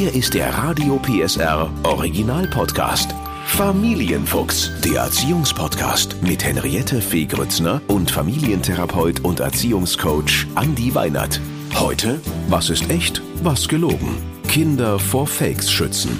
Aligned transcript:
Hier 0.00 0.14
ist 0.14 0.32
der 0.32 0.48
Radio 0.54 0.98
PSR 0.98 1.70
Original 1.82 2.46
Podcast. 2.46 3.14
Familienfuchs, 3.44 4.70
der 4.82 5.02
Erziehungspodcast 5.02 6.22
mit 6.22 6.42
Henriette 6.42 7.02
Fee 7.02 7.26
Grützner 7.26 7.82
und 7.86 8.10
Familientherapeut 8.10 9.20
und 9.20 9.40
Erziehungscoach 9.40 10.46
Andi 10.54 10.94
Weinert. 10.94 11.38
Heute, 11.74 12.18
was 12.48 12.70
ist 12.70 12.88
echt, 12.88 13.20
was 13.42 13.68
gelogen? 13.68 14.16
Kinder 14.48 14.98
vor 14.98 15.26
Fakes 15.26 15.70
schützen. 15.70 16.18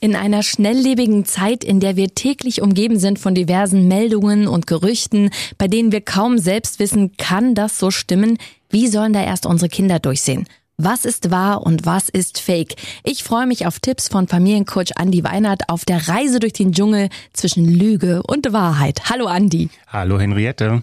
In 0.00 0.16
einer 0.16 0.42
schnelllebigen 0.42 1.24
Zeit, 1.24 1.64
in 1.64 1.80
der 1.80 1.96
wir 1.96 2.14
täglich 2.14 2.60
umgeben 2.60 2.98
sind 2.98 3.18
von 3.18 3.34
diversen 3.34 3.88
Meldungen 3.88 4.48
und 4.48 4.66
Gerüchten, 4.66 5.30
bei 5.56 5.66
denen 5.66 5.92
wir 5.92 6.02
kaum 6.02 6.36
selbst 6.36 6.78
wissen, 6.78 7.16
kann 7.16 7.54
das 7.54 7.78
so 7.78 7.90
stimmen, 7.90 8.36
wie 8.68 8.86
sollen 8.86 9.14
da 9.14 9.24
erst 9.24 9.46
unsere 9.46 9.70
Kinder 9.70 9.98
durchsehen? 9.98 10.46
Was 10.82 11.04
ist 11.04 11.30
wahr 11.30 11.66
und 11.66 11.84
was 11.84 12.08
ist 12.08 12.40
fake? 12.40 12.74
Ich 13.04 13.22
freue 13.22 13.46
mich 13.46 13.66
auf 13.66 13.80
Tipps 13.80 14.08
von 14.08 14.28
Familiencoach 14.28 14.92
Andy 14.98 15.22
Weinert 15.22 15.68
auf 15.68 15.84
der 15.84 16.08
Reise 16.08 16.40
durch 16.40 16.54
den 16.54 16.72
Dschungel 16.72 17.10
zwischen 17.34 17.66
Lüge 17.66 18.22
und 18.22 18.50
Wahrheit. 18.54 19.10
Hallo 19.10 19.28
Andy. 19.28 19.68
Hallo 19.88 20.18
Henriette. 20.18 20.82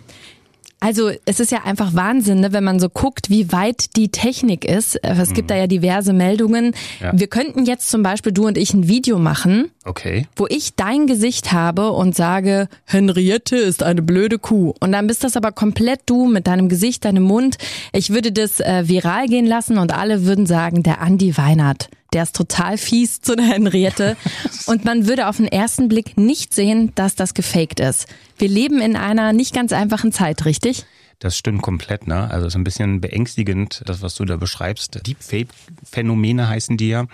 Also 0.79 1.09
es 1.25 1.39
ist 1.39 1.51
ja 1.51 1.63
einfach 1.63 1.95
Wahnsinn, 1.95 2.41
ne, 2.41 2.53
wenn 2.53 2.63
man 2.63 2.79
so 2.79 2.87
guckt, 2.87 3.31
wie 3.31 3.51
weit 3.51 3.95
die 3.95 4.09
Technik 4.09 4.63
ist. 4.63 4.95
Es 5.03 5.33
gibt 5.33 5.47
mhm. 5.47 5.53
da 5.53 5.55
ja 5.55 5.67
diverse 5.67 6.13
Meldungen. 6.13 6.73
Ja. 7.01 7.11
Wir 7.15 7.27
könnten 7.27 7.65
jetzt 7.65 7.89
zum 7.89 8.03
Beispiel 8.03 8.31
du 8.31 8.45
und 8.45 8.57
ich 8.57 8.73
ein 8.73 8.87
Video 8.87 9.17
machen, 9.17 9.71
okay. 9.85 10.27
wo 10.35 10.45
ich 10.47 10.75
dein 10.75 11.07
Gesicht 11.07 11.51
habe 11.51 11.91
und 11.91 12.15
sage, 12.15 12.67
Henriette 12.85 13.55
ist 13.55 13.81
eine 13.81 14.03
blöde 14.03 14.37
Kuh. 14.37 14.75
Und 14.79 14.91
dann 14.91 15.07
bist 15.07 15.23
das 15.23 15.35
aber 15.35 15.51
komplett 15.51 16.01
du 16.05 16.27
mit 16.27 16.45
deinem 16.45 16.69
Gesicht, 16.69 17.05
deinem 17.05 17.23
Mund. 17.23 17.57
Ich 17.91 18.11
würde 18.11 18.31
das 18.31 18.59
äh, 18.59 18.87
viral 18.87 19.27
gehen 19.27 19.47
lassen 19.47 19.79
und 19.79 19.93
alle 19.93 20.25
würden 20.25 20.45
sagen, 20.45 20.83
der 20.83 21.01
Andi 21.01 21.37
Weinert 21.37 21.89
der 22.13 22.23
ist 22.23 22.35
total 22.35 22.77
fies 22.77 23.21
zu 23.21 23.35
der 23.35 23.45
Henriette. 23.45 24.17
Und 24.65 24.85
man 24.85 25.07
würde 25.07 25.27
auf 25.27 25.37
den 25.37 25.47
ersten 25.47 25.87
Blick 25.87 26.17
nicht 26.17 26.53
sehen, 26.53 26.91
dass 26.95 27.15
das 27.15 27.33
gefaked 27.33 27.79
ist. 27.79 28.07
Wir 28.37 28.47
leben 28.47 28.81
in 28.81 28.95
einer 28.95 29.33
nicht 29.33 29.53
ganz 29.53 29.73
einfachen 29.73 30.11
Zeit, 30.11 30.45
richtig? 30.45 30.85
Das 31.19 31.35
stimmt 31.35 31.63
komplett, 31.63 32.05
ne? 32.05 32.29
Also 32.29 32.45
es 32.45 32.53
ist 32.53 32.57
ein 32.57 32.63
bisschen 32.63 33.01
beängstigend, 33.01 33.81
das, 33.85 34.03
was 34.03 34.13
du 34.15 34.25
da 34.25 34.37
beschreibst. 34.37 34.99
Deepfake-Phänomene 35.07 36.47
heißen 36.47 36.77
die 36.77 36.89
ja. 36.89 37.07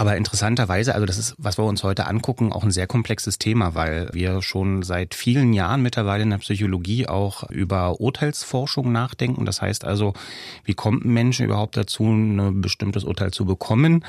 Aber 0.00 0.16
interessanterweise, 0.16 0.94
also 0.94 1.04
das 1.04 1.18
ist, 1.18 1.34
was 1.36 1.58
wir 1.58 1.64
uns 1.66 1.82
heute 1.82 2.06
angucken, 2.06 2.54
auch 2.54 2.64
ein 2.64 2.70
sehr 2.70 2.86
komplexes 2.86 3.36
Thema, 3.36 3.74
weil 3.74 4.08
wir 4.14 4.40
schon 4.40 4.82
seit 4.82 5.14
vielen 5.14 5.52
Jahren 5.52 5.82
mittlerweile 5.82 6.22
in 6.22 6.30
der 6.30 6.38
Psychologie 6.38 7.06
auch 7.06 7.50
über 7.50 8.00
Urteilsforschung 8.00 8.92
nachdenken. 8.92 9.44
Das 9.44 9.60
heißt 9.60 9.84
also, 9.84 10.14
wie 10.64 10.72
kommt 10.72 11.04
ein 11.04 11.12
Mensch 11.12 11.40
überhaupt 11.40 11.76
dazu, 11.76 12.04
ein 12.04 12.62
bestimmtes 12.62 13.04
Urteil 13.04 13.30
zu 13.32 13.44
bekommen? 13.44 14.02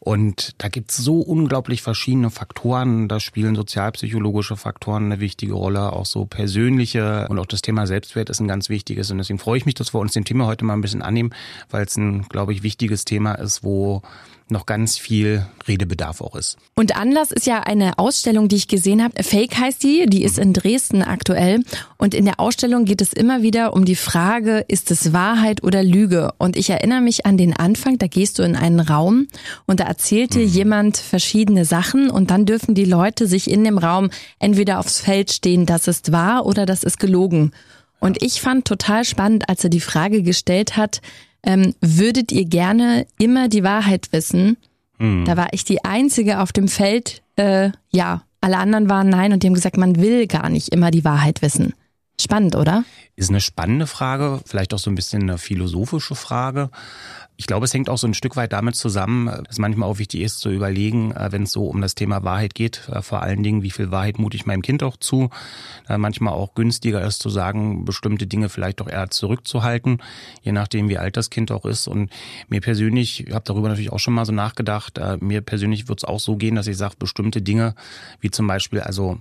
Und 0.00 0.54
da 0.58 0.68
gibt's 0.68 0.96
so 0.96 1.20
unglaublich 1.20 1.80
verschiedene 1.82 2.30
Faktoren. 2.30 3.06
Da 3.06 3.20
spielen 3.20 3.54
sozialpsychologische 3.54 4.56
Faktoren 4.56 5.04
eine 5.04 5.20
wichtige 5.20 5.52
Rolle, 5.52 5.92
auch 5.92 6.06
so 6.06 6.24
persönliche 6.24 7.28
und 7.28 7.38
auch 7.38 7.46
das 7.46 7.62
Thema 7.62 7.86
Selbstwert 7.86 8.30
ist 8.30 8.40
ein 8.40 8.48
ganz 8.48 8.68
wichtiges. 8.68 9.12
Und 9.12 9.18
deswegen 9.18 9.38
freue 9.38 9.58
ich 9.58 9.66
mich, 9.66 9.76
dass 9.76 9.94
wir 9.94 10.00
uns 10.00 10.12
dem 10.12 10.24
Thema 10.24 10.46
heute 10.46 10.64
mal 10.64 10.72
ein 10.72 10.80
bisschen 10.80 11.02
annehmen, 11.02 11.32
weil 11.70 11.84
es 11.84 11.96
ein, 11.96 12.22
glaube 12.22 12.52
ich, 12.52 12.64
wichtiges 12.64 13.04
Thema 13.04 13.34
ist, 13.34 13.62
wo 13.62 14.02
noch 14.50 14.66
ganz 14.66 14.98
viel 14.98 15.46
Redebedarf 15.66 16.20
auch 16.20 16.34
ist. 16.34 16.56
Und 16.74 16.96
Anlass 16.96 17.30
ist 17.30 17.46
ja 17.46 17.60
eine 17.60 17.98
Ausstellung, 17.98 18.48
die 18.48 18.56
ich 18.56 18.68
gesehen 18.68 19.02
habe. 19.02 19.22
Fake 19.22 19.58
heißt 19.58 19.82
die, 19.82 20.06
die 20.06 20.24
ist 20.24 20.38
in 20.38 20.52
Dresden 20.52 21.02
aktuell. 21.02 21.62
Und 21.98 22.14
in 22.14 22.24
der 22.24 22.40
Ausstellung 22.40 22.84
geht 22.84 23.00
es 23.00 23.12
immer 23.12 23.42
wieder 23.42 23.72
um 23.74 23.84
die 23.84 23.96
Frage, 23.96 24.64
ist 24.68 24.90
es 24.90 25.12
Wahrheit 25.12 25.62
oder 25.62 25.82
Lüge? 25.82 26.32
Und 26.38 26.56
ich 26.56 26.70
erinnere 26.70 27.00
mich 27.00 27.26
an 27.26 27.36
den 27.36 27.54
Anfang, 27.54 27.98
da 27.98 28.06
gehst 28.06 28.38
du 28.38 28.42
in 28.42 28.56
einen 28.56 28.80
Raum 28.80 29.28
und 29.66 29.80
da 29.80 29.84
erzählte 29.84 30.38
mhm. 30.38 30.46
jemand 30.48 30.96
verschiedene 30.96 31.64
Sachen 31.64 32.10
und 32.10 32.30
dann 32.30 32.46
dürfen 32.46 32.74
die 32.74 32.84
Leute 32.84 33.26
sich 33.26 33.50
in 33.50 33.64
dem 33.64 33.78
Raum 33.78 34.10
entweder 34.38 34.78
aufs 34.78 35.00
Feld 35.00 35.32
stehen, 35.32 35.66
das 35.66 35.88
ist 35.88 36.12
wahr 36.12 36.46
oder 36.46 36.66
das 36.66 36.82
ist 36.82 36.98
gelogen. 36.98 37.52
Und 38.00 38.22
ich 38.22 38.40
fand 38.40 38.64
total 38.64 39.04
spannend, 39.04 39.48
als 39.48 39.62
er 39.62 39.70
die 39.70 39.80
Frage 39.80 40.22
gestellt 40.22 40.76
hat, 40.76 41.02
ähm, 41.44 41.74
würdet 41.80 42.32
ihr 42.32 42.44
gerne 42.44 43.06
immer 43.18 43.48
die 43.48 43.64
Wahrheit 43.64 44.12
wissen? 44.12 44.56
Hm. 44.98 45.24
Da 45.24 45.36
war 45.36 45.48
ich 45.52 45.64
die 45.64 45.84
Einzige 45.84 46.40
auf 46.40 46.52
dem 46.52 46.68
Feld, 46.68 47.22
äh, 47.36 47.70
ja, 47.90 48.22
alle 48.40 48.58
anderen 48.58 48.88
waren 48.88 49.08
nein 49.08 49.32
und 49.32 49.42
die 49.42 49.46
haben 49.46 49.54
gesagt, 49.54 49.76
man 49.76 49.96
will 49.96 50.26
gar 50.26 50.48
nicht 50.48 50.70
immer 50.70 50.90
die 50.90 51.04
Wahrheit 51.04 51.42
wissen. 51.42 51.74
Spannend, 52.20 52.54
oder? 52.54 52.84
Ist 53.16 53.30
eine 53.30 53.40
spannende 53.40 53.86
Frage, 53.86 54.40
vielleicht 54.44 54.74
auch 54.74 54.78
so 54.78 54.90
ein 54.90 54.94
bisschen 54.94 55.22
eine 55.22 55.38
philosophische 55.38 56.14
Frage. 56.14 56.70
Ich 57.40 57.46
glaube, 57.46 57.64
es 57.64 57.72
hängt 57.72 57.88
auch 57.88 57.96
so 57.96 58.06
ein 58.06 58.12
Stück 58.12 58.36
weit 58.36 58.52
damit 58.52 58.76
zusammen, 58.76 59.44
dass 59.46 59.58
manchmal 59.58 59.88
auch 59.88 59.96
wichtig 59.96 60.20
ist 60.20 60.40
zu 60.40 60.50
überlegen, 60.50 61.12
äh, 61.12 61.32
wenn 61.32 61.44
es 61.44 61.52
so 61.52 61.68
um 61.68 61.80
das 61.80 61.94
Thema 61.94 62.22
Wahrheit 62.22 62.54
geht, 62.54 62.86
äh, 62.92 63.00
vor 63.00 63.22
allen 63.22 63.42
Dingen, 63.42 63.62
wie 63.62 63.70
viel 63.70 63.90
Wahrheit 63.90 64.18
mute 64.18 64.36
ich 64.36 64.44
meinem 64.44 64.60
Kind 64.60 64.82
auch 64.82 64.98
zu. 64.98 65.30
Manchmal 65.88 66.34
auch 66.34 66.54
günstiger 66.54 67.02
ist 67.02 67.22
zu 67.22 67.30
sagen, 67.30 67.86
bestimmte 67.86 68.26
Dinge 68.26 68.50
vielleicht 68.50 68.80
doch 68.80 68.88
eher 68.88 69.08
zurückzuhalten, 69.08 70.02
je 70.42 70.52
nachdem, 70.52 70.90
wie 70.90 70.98
alt 70.98 71.16
das 71.16 71.30
Kind 71.30 71.50
auch 71.50 71.64
ist. 71.64 71.88
Und 71.88 72.10
mir 72.48 72.60
persönlich, 72.60 73.26
ich 73.26 73.34
habe 73.34 73.44
darüber 73.46 73.68
natürlich 73.68 73.90
auch 73.90 73.98
schon 73.98 74.14
mal 74.14 74.26
so 74.26 74.32
nachgedacht, 74.32 74.98
äh, 74.98 75.16
mir 75.20 75.40
persönlich 75.40 75.88
wird 75.88 76.00
es 76.00 76.04
auch 76.04 76.20
so 76.20 76.36
gehen, 76.36 76.56
dass 76.56 76.66
ich 76.66 76.76
sage, 76.76 76.96
bestimmte 76.98 77.40
Dinge, 77.40 77.74
wie 78.20 78.30
zum 78.30 78.46
Beispiel, 78.46 78.80
also 78.80 79.18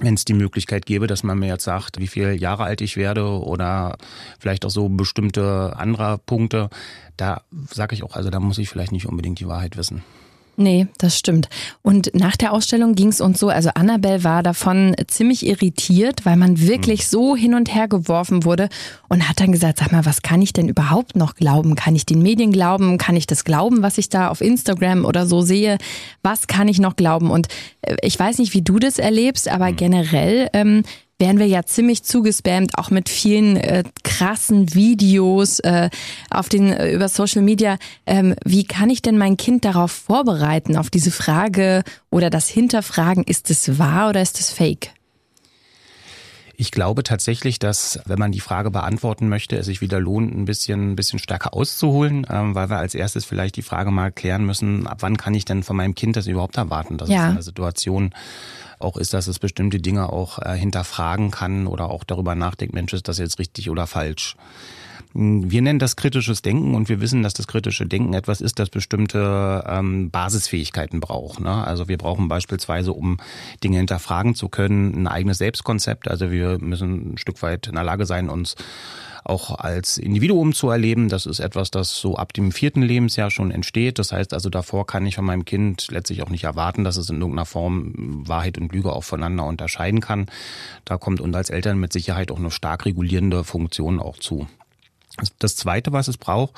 wenn 0.00 0.14
es 0.14 0.24
die 0.24 0.34
Möglichkeit 0.34 0.86
gäbe, 0.86 1.06
dass 1.06 1.22
man 1.22 1.38
mir 1.38 1.48
jetzt 1.48 1.64
sagt, 1.64 1.98
wie 1.98 2.08
viele 2.08 2.34
Jahre 2.34 2.64
alt 2.64 2.80
ich 2.80 2.96
werde 2.96 3.26
oder 3.26 3.96
vielleicht 4.38 4.64
auch 4.64 4.70
so 4.70 4.88
bestimmte 4.88 5.74
andere 5.76 6.18
Punkte, 6.18 6.70
da 7.16 7.42
sage 7.70 7.94
ich 7.94 8.02
auch, 8.02 8.16
also 8.16 8.30
da 8.30 8.40
muss 8.40 8.58
ich 8.58 8.68
vielleicht 8.68 8.92
nicht 8.92 9.06
unbedingt 9.06 9.40
die 9.40 9.46
Wahrheit 9.46 9.76
wissen. 9.76 10.02
Nee, 10.60 10.88
das 10.98 11.16
stimmt. 11.16 11.48
Und 11.80 12.10
nach 12.12 12.36
der 12.36 12.52
Ausstellung 12.52 12.94
ging 12.94 13.08
es 13.08 13.22
uns 13.22 13.40
so, 13.40 13.48
also 13.48 13.70
Annabelle 13.74 14.24
war 14.24 14.42
davon 14.42 14.94
ziemlich 15.06 15.46
irritiert, 15.46 16.26
weil 16.26 16.36
man 16.36 16.60
wirklich 16.60 17.00
hm. 17.00 17.06
so 17.08 17.34
hin 17.34 17.54
und 17.54 17.74
her 17.74 17.88
geworfen 17.88 18.44
wurde 18.44 18.68
und 19.08 19.26
hat 19.26 19.40
dann 19.40 19.52
gesagt, 19.52 19.78
sag 19.78 19.90
mal, 19.90 20.04
was 20.04 20.20
kann 20.20 20.42
ich 20.42 20.52
denn 20.52 20.68
überhaupt 20.68 21.16
noch 21.16 21.34
glauben? 21.34 21.76
Kann 21.76 21.96
ich 21.96 22.04
den 22.04 22.20
Medien 22.20 22.52
glauben? 22.52 22.98
Kann 22.98 23.16
ich 23.16 23.26
das 23.26 23.44
glauben, 23.44 23.82
was 23.82 23.96
ich 23.96 24.10
da 24.10 24.28
auf 24.28 24.42
Instagram 24.42 25.06
oder 25.06 25.26
so 25.26 25.40
sehe? 25.40 25.78
Was 26.22 26.46
kann 26.46 26.68
ich 26.68 26.78
noch 26.78 26.94
glauben? 26.94 27.30
Und 27.30 27.48
äh, 27.80 27.96
ich 28.02 28.18
weiß 28.18 28.36
nicht, 28.36 28.52
wie 28.52 28.60
du 28.60 28.78
das 28.78 28.98
erlebst, 28.98 29.48
aber 29.48 29.68
hm. 29.68 29.76
generell 29.76 30.50
ähm, 30.52 30.82
werden 31.20 31.38
wir 31.38 31.46
ja 31.46 31.64
ziemlich 31.64 32.02
zugespammt, 32.02 32.76
auch 32.76 32.90
mit 32.90 33.08
vielen 33.08 33.56
äh, 33.56 33.84
krassen 34.02 34.74
Videos 34.74 35.60
äh, 35.60 35.90
auf 36.30 36.48
den 36.48 36.72
äh, 36.72 36.92
über 36.92 37.08
Social 37.08 37.42
Media. 37.42 37.76
Ähm, 38.06 38.34
wie 38.44 38.64
kann 38.64 38.90
ich 38.90 39.02
denn 39.02 39.18
mein 39.18 39.36
Kind 39.36 39.64
darauf 39.64 39.92
vorbereiten, 39.92 40.76
auf 40.76 40.90
diese 40.90 41.10
Frage 41.10 41.84
oder 42.10 42.30
das 42.30 42.48
Hinterfragen, 42.48 43.24
ist 43.24 43.50
es 43.50 43.78
wahr 43.78 44.08
oder 44.08 44.22
ist 44.22 44.40
es 44.40 44.50
fake? 44.50 44.90
Ich 46.60 46.72
glaube 46.72 47.02
tatsächlich, 47.02 47.58
dass, 47.58 48.00
wenn 48.04 48.18
man 48.18 48.32
die 48.32 48.40
Frage 48.40 48.70
beantworten 48.70 49.30
möchte, 49.30 49.56
es 49.56 49.64
sich 49.64 49.80
wieder 49.80 49.98
lohnt, 49.98 50.36
ein 50.36 50.44
bisschen, 50.44 50.90
ein 50.90 50.94
bisschen 50.94 51.18
stärker 51.18 51.54
auszuholen, 51.54 52.26
ähm, 52.28 52.54
weil 52.54 52.68
wir 52.68 52.76
als 52.76 52.94
erstes 52.94 53.24
vielleicht 53.24 53.56
die 53.56 53.62
Frage 53.62 53.90
mal 53.90 54.12
klären 54.12 54.44
müssen, 54.44 54.86
ab 54.86 54.98
wann 55.00 55.16
kann 55.16 55.32
ich 55.32 55.46
denn 55.46 55.62
von 55.62 55.74
meinem 55.74 55.94
Kind 55.94 56.18
das 56.18 56.26
überhaupt 56.26 56.58
erwarten, 56.58 56.98
dass 56.98 57.08
ja. 57.08 57.14
es 57.14 57.22
in 57.22 57.30
einer 57.30 57.42
Situation 57.42 58.10
auch 58.78 58.98
ist, 58.98 59.14
dass 59.14 59.26
es 59.26 59.38
bestimmte 59.38 59.78
Dinge 59.78 60.12
auch 60.12 60.38
äh, 60.38 60.54
hinterfragen 60.54 61.30
kann 61.30 61.66
oder 61.66 61.88
auch 61.88 62.04
darüber 62.04 62.34
nachdenkt, 62.34 62.74
Mensch, 62.74 62.92
ist 62.92 63.08
das 63.08 63.16
jetzt 63.16 63.38
richtig 63.38 63.70
oder 63.70 63.86
falsch? 63.86 64.36
Wir 65.12 65.62
nennen 65.62 65.80
das 65.80 65.96
kritisches 65.96 66.40
Denken 66.40 66.74
und 66.74 66.88
wir 66.88 67.00
wissen, 67.00 67.22
dass 67.22 67.34
das 67.34 67.48
kritische 67.48 67.84
Denken 67.84 68.14
etwas 68.14 68.40
ist, 68.40 68.60
das 68.60 68.70
bestimmte 68.70 69.64
ähm, 69.66 70.10
Basisfähigkeiten 70.10 71.00
braucht. 71.00 71.40
Ne? 71.40 71.50
Also 71.50 71.88
wir 71.88 71.98
brauchen 71.98 72.28
beispielsweise, 72.28 72.92
um 72.92 73.18
Dinge 73.64 73.78
hinterfragen 73.78 74.36
zu 74.36 74.48
können, 74.48 74.94
ein 74.94 75.06
eigenes 75.08 75.38
Selbstkonzept. 75.38 76.08
Also 76.08 76.30
wir 76.30 76.58
müssen 76.60 77.14
ein 77.14 77.18
Stück 77.18 77.42
weit 77.42 77.66
in 77.66 77.74
der 77.74 77.82
Lage 77.82 78.06
sein, 78.06 78.28
uns 78.28 78.54
auch 79.24 79.58
als 79.58 79.98
Individuum 79.98 80.52
zu 80.52 80.70
erleben. 80.70 81.08
Das 81.08 81.26
ist 81.26 81.40
etwas, 81.40 81.70
das 81.70 81.96
so 81.96 82.16
ab 82.16 82.32
dem 82.32 82.52
vierten 82.52 82.82
Lebensjahr 82.82 83.30
schon 83.30 83.50
entsteht. 83.50 83.98
Das 83.98 84.12
heißt 84.12 84.32
also, 84.32 84.48
davor 84.48 84.86
kann 84.86 85.06
ich 85.06 85.16
von 85.16 85.24
meinem 85.24 85.44
Kind 85.44 85.88
letztlich 85.90 86.22
auch 86.22 86.30
nicht 86.30 86.44
erwarten, 86.44 86.84
dass 86.84 86.96
es 86.96 87.10
in 87.10 87.16
irgendeiner 87.16 87.46
Form 87.46 87.92
Wahrheit 88.28 88.58
und 88.58 88.72
Lüge 88.72 88.92
auch 88.92 89.04
voneinander 89.04 89.44
unterscheiden 89.44 90.00
kann. 90.00 90.26
Da 90.84 90.98
kommt 90.98 91.20
uns 91.20 91.34
als 91.34 91.50
Eltern 91.50 91.78
mit 91.78 91.92
Sicherheit 91.92 92.30
auch 92.30 92.38
eine 92.38 92.50
stark 92.50 92.86
regulierende 92.86 93.44
Funktion 93.44 94.00
auch 94.00 94.18
zu. 94.18 94.46
Das 95.38 95.56
Zweite, 95.56 95.92
was 95.92 96.06
es 96.06 96.16
braucht, 96.16 96.54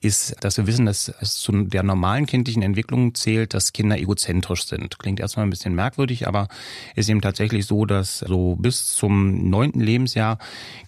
ist, 0.00 0.34
dass 0.40 0.56
wir 0.56 0.66
wissen, 0.66 0.86
dass 0.86 1.12
es 1.20 1.34
zu 1.34 1.52
der 1.52 1.82
normalen 1.82 2.24
kindlichen 2.24 2.62
Entwicklung 2.62 3.14
zählt, 3.14 3.52
dass 3.52 3.74
Kinder 3.74 3.98
egozentrisch 3.98 4.66
sind. 4.66 4.98
Klingt 4.98 5.20
erstmal 5.20 5.46
ein 5.46 5.50
bisschen 5.50 5.74
merkwürdig, 5.74 6.26
aber 6.26 6.48
ist 6.96 7.10
eben 7.10 7.20
tatsächlich 7.20 7.66
so, 7.66 7.84
dass 7.84 8.20
so 8.20 8.56
bis 8.56 8.94
zum 8.94 9.50
neunten 9.50 9.80
Lebensjahr 9.80 10.38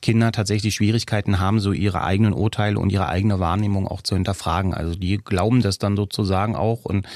Kinder 0.01 0.33
tatsächlich 0.33 0.75
Schwierigkeiten 0.75 1.39
haben, 1.39 1.61
so 1.61 1.73
ihre 1.73 2.03
eigenen 2.03 2.33
Urteile 2.33 2.79
und 2.79 2.91
ihre 2.91 3.09
eigene 3.09 3.39
Wahrnehmung 3.39 3.87
auch 3.87 4.01
zu 4.01 4.15
hinterfragen. 4.15 4.73
Also 4.73 4.95
die 4.95 5.19
glauben 5.19 5.61
das 5.61 5.79
dann 5.79 5.97
sozusagen 5.97 6.57
auch 6.57 6.87
und 6.87 7.07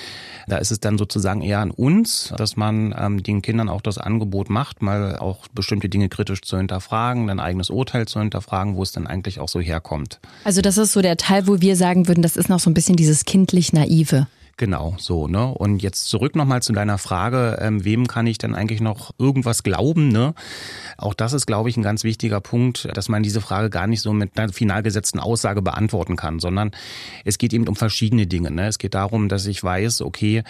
da 0.47 0.59
ist 0.59 0.71
es 0.71 0.79
dann 0.79 0.99
sozusagen 0.99 1.41
eher 1.41 1.61
an 1.61 1.71
uns, 1.71 2.33
dass 2.37 2.57
man 2.57 2.95
ähm, 2.97 3.23
den 3.23 3.43
Kindern 3.43 3.69
auch 3.69 3.81
das 3.81 3.99
Angebot 3.99 4.51
macht, 4.51 4.83
mal 4.83 5.17
auch 5.17 5.49
bestimmte 5.49 5.89
Dinge 5.89 6.09
kritisch 6.09 6.43
zu 6.43 6.59
hinterfragen, 6.59 7.31
ein 7.31 7.41
eigenes 7.41 7.71
Urteil 7.71 8.07
zu 8.07 8.21
hinterfragen, 8.21 8.77
wo 8.77 8.83
es 8.83 8.93
dann 8.93 9.07
eigentlich 9.07 9.41
auch 9.41 9.49
so 9.49 9.59
herkommt 9.59 9.96
kommt. 9.97 10.21
Also 10.45 10.61
das 10.61 10.77
ist 10.77 10.93
so 10.93 11.01
der 11.01 11.17
Teil, 11.17 11.47
wo 11.47 11.61
wir 11.61 11.77
sagen 11.77 12.09
würden, 12.09 12.23
das 12.23 12.37
ist 12.37 12.49
noch 12.49 12.61
so 12.61 12.71
ein 12.71 12.75
bisschen 12.75 12.97
dieses 12.97 13.25
kindlich 13.25 13.73
naive. 13.73 14.27
Genau, 14.59 14.95
so, 14.99 15.29
ne? 15.29 15.49
Und 15.49 15.83
jetzt 15.83 16.09
zurück 16.09 16.35
nochmal 16.35 16.63
zu 16.63 16.73
deiner 16.73 16.97
Frage, 16.97 17.59
ähm, 17.61 17.85
wem 17.85 18.07
kann 18.07 18.27
ich 18.27 18.39
denn 18.39 18.55
eigentlich 18.55 18.81
noch 18.81 19.11
irgendwas 19.19 19.63
glauben, 19.63 20.09
ne? 20.09 20.33
Auch 20.97 21.13
das 21.13 21.35
ist, 21.35 21.45
glaube 21.45 21.69
ich, 21.69 21.77
ein 21.77 21.83
ganz 21.83 22.05
wichtiger 22.05 22.41
Punkt, 22.41 22.89
dass 22.95 23.11
man 23.11 23.23
diese 23.23 23.43
Frage 23.43 23.69
gar 23.69 23.87
nicht 23.87 24.01
so 24.01 24.15
mit 24.15 24.39
einer 24.39 24.51
final 24.51 24.83
gesetzten 24.83 25.21
Aussage 25.21 25.61
beantworten 25.61 26.17
kann, 26.17 26.39
sondern 26.39 26.71
es 27.27 27.37
geht 27.37 27.53
eben 27.53 27.69
um 27.69 27.77
verschiedene 27.77 28.27
Dinge. 28.27 28.51
Ne? 28.51 28.67
Es 28.67 28.79
geht 28.79 28.95
darum, 28.95 29.29
dass 29.29 29.45
ich 29.45 29.63
weiß, 29.63 30.01
okay, 30.01 30.43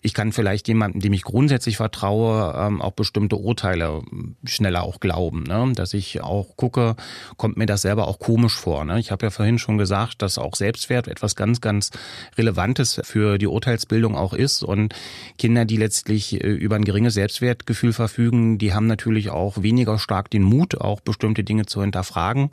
ich 0.00 0.12
kann 0.12 0.32
vielleicht 0.32 0.66
jemandem, 0.66 1.00
dem 1.00 1.12
ich 1.12 1.22
grundsätzlich 1.22 1.76
vertraue, 1.76 2.54
ähm, 2.58 2.82
auch 2.82 2.92
bestimmte 2.92 3.36
Urteile 3.36 4.02
schneller 4.44 4.82
auch 4.82 4.98
glauben. 4.98 5.44
Ne? 5.44 5.70
Dass 5.76 5.94
ich 5.94 6.20
auch 6.20 6.56
gucke, 6.56 6.96
kommt 7.36 7.58
mir 7.58 7.66
das 7.66 7.82
selber 7.82 8.08
auch 8.08 8.18
komisch 8.18 8.56
vor. 8.56 8.84
Ne? 8.84 8.98
Ich 8.98 9.12
habe 9.12 9.24
ja 9.24 9.30
vorhin 9.30 9.60
schon 9.60 9.78
gesagt, 9.78 10.20
dass 10.20 10.36
auch 10.36 10.56
Selbstwert 10.56 11.06
etwas 11.06 11.36
ganz, 11.36 11.60
ganz 11.60 11.92
Relevantes 12.36 13.00
für 13.04 13.38
die 13.38 13.51
Urteilsbildung 13.52 14.16
auch 14.16 14.32
ist. 14.32 14.62
Und 14.62 14.94
Kinder, 15.38 15.64
die 15.64 15.76
letztlich 15.76 16.42
äh, 16.42 16.48
über 16.48 16.76
ein 16.76 16.84
geringes 16.84 17.14
Selbstwertgefühl 17.14 17.92
verfügen, 17.92 18.58
die 18.58 18.74
haben 18.74 18.86
natürlich 18.86 19.30
auch 19.30 19.62
weniger 19.62 19.98
stark 19.98 20.30
den 20.30 20.42
Mut, 20.42 20.80
auch 20.80 21.00
bestimmte 21.00 21.44
Dinge 21.44 21.66
zu 21.66 21.80
hinterfragen. 21.80 22.50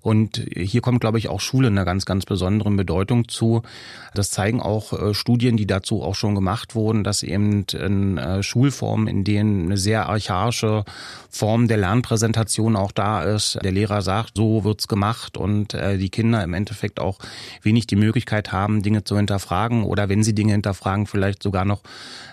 Und 0.00 0.46
hier 0.54 0.80
kommt, 0.80 1.00
glaube 1.00 1.18
ich, 1.18 1.28
auch 1.28 1.40
Schule 1.40 1.68
einer 1.68 1.84
ganz, 1.84 2.04
ganz 2.04 2.24
besonderen 2.24 2.76
Bedeutung 2.76 3.28
zu. 3.28 3.62
Das 4.14 4.30
zeigen 4.30 4.60
auch 4.60 4.92
äh, 4.92 5.12
Studien, 5.12 5.56
die 5.56 5.66
dazu 5.66 6.02
auch 6.02 6.14
schon 6.14 6.34
gemacht 6.34 6.74
wurden, 6.74 7.04
dass 7.04 7.22
eben 7.22 7.64
in 7.72 8.16
äh, 8.16 8.42
Schulformen, 8.42 9.08
in 9.08 9.24
denen 9.24 9.66
eine 9.66 9.76
sehr 9.76 10.08
archaische 10.08 10.84
Form 11.30 11.68
der 11.68 11.76
Lernpräsentation 11.78 12.76
auch 12.76 12.92
da 12.92 13.22
ist, 13.22 13.58
der 13.62 13.72
Lehrer 13.72 14.02
sagt, 14.02 14.32
so 14.36 14.64
wird's 14.64 14.88
gemacht 14.88 15.36
und 15.36 15.74
äh, 15.74 15.98
die 15.98 16.08
Kinder 16.10 16.42
im 16.42 16.54
Endeffekt 16.54 17.00
auch 17.00 17.18
wenig 17.62 17.86
die 17.86 17.96
Möglichkeit 17.96 18.52
haben, 18.52 18.82
Dinge 18.82 19.04
zu 19.04 19.16
hinterfragen 19.16 19.82
oder 19.82 20.08
wenn 20.08 20.22
sie 20.22 20.34
Dinge 20.34 20.52
hinterfragen, 20.52 21.06
vielleicht 21.06 21.42
sogar 21.42 21.64
noch 21.64 21.82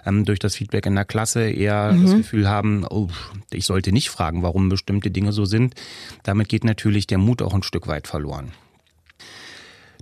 ähm, 0.05 0.23
durch 0.23 0.39
das 0.39 0.55
Feedback 0.55 0.85
in 0.85 0.95
der 0.95 1.05
Klasse 1.05 1.49
eher 1.49 1.91
mhm. 1.91 2.03
das 2.03 2.15
Gefühl 2.15 2.47
haben, 2.47 2.85
oh, 2.89 3.09
ich 3.51 3.65
sollte 3.65 3.91
nicht 3.91 4.09
fragen, 4.09 4.43
warum 4.43 4.69
bestimmte 4.69 5.11
Dinge 5.11 5.31
so 5.31 5.45
sind. 5.45 5.75
Damit 6.23 6.47
geht 6.47 6.63
natürlich 6.63 7.07
der 7.07 7.17
Mut 7.17 7.41
auch 7.41 7.53
ein 7.55 7.63
Stück 7.63 7.87
weit 7.87 8.07
verloren. 8.07 8.51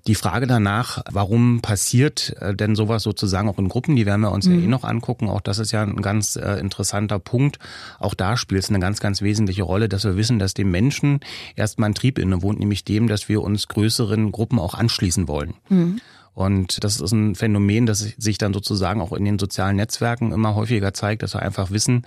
Die 0.06 0.16
Frage 0.16 0.48
danach, 0.48 1.02
warum 1.10 1.62
passiert 1.62 2.36
äh, 2.42 2.54
denn 2.54 2.76
sowas 2.76 3.04
sozusagen 3.04 3.48
auch 3.48 3.58
in 3.58 3.70
Gruppen, 3.70 3.96
die 3.96 4.06
werden 4.06 4.22
wir 4.22 4.34
uns 4.34 4.48
mhm. 4.48 4.60
ja 4.60 4.66
eh 4.66 4.68
noch 4.68 4.84
angucken. 4.84 5.30
Auch 5.30 5.40
das 5.40 5.60
ist 5.60 5.72
ja 5.72 5.82
ein 5.82 6.02
ganz 6.02 6.36
äh, 6.36 6.60
interessanter 6.60 7.20
Punkt. 7.20 7.58
Auch 8.00 8.14
da 8.14 8.36
spielt 8.36 8.64
es 8.64 8.70
eine 8.70 8.80
ganz, 8.80 9.00
ganz 9.00 9.22
wesentliche 9.22 9.64
Rolle, 9.64 9.88
dass 9.88 10.04
wir 10.04 10.18
wissen, 10.18 10.40
dass 10.40 10.54
dem 10.54 10.72
Menschen 10.72 11.22
erstmal 11.56 11.90
ein 11.90 11.96
Trieb 11.96 12.20
innewohnt, 12.20 12.60
nämlich 12.60 12.84
dem, 12.84 13.08
dass 13.08 13.30
wir 13.30 13.42
uns 13.42 13.70
größeren 13.70 14.34
Gruppen 14.34 14.60
auch 14.60 14.74
anschließen 14.74 15.30
wollen. 15.30 15.54
Mhm. 15.70 16.02
Und 16.34 16.84
das 16.84 17.00
ist 17.00 17.12
ein 17.12 17.36
Phänomen, 17.36 17.86
das 17.86 18.00
sich 18.00 18.38
dann 18.40 18.54
sozusagen 18.54 19.02
auch 19.02 19.14
in 19.14 19.24
den 19.24 19.38
sozialen 19.38 19.76
Netzwerken 19.76 20.32
immer 20.32 20.56
häufiger 20.56 20.94
zeigt, 20.94 21.22
dass 21.22 21.36
wir 21.36 21.42
einfach 21.44 21.70
wissen, 21.70 22.06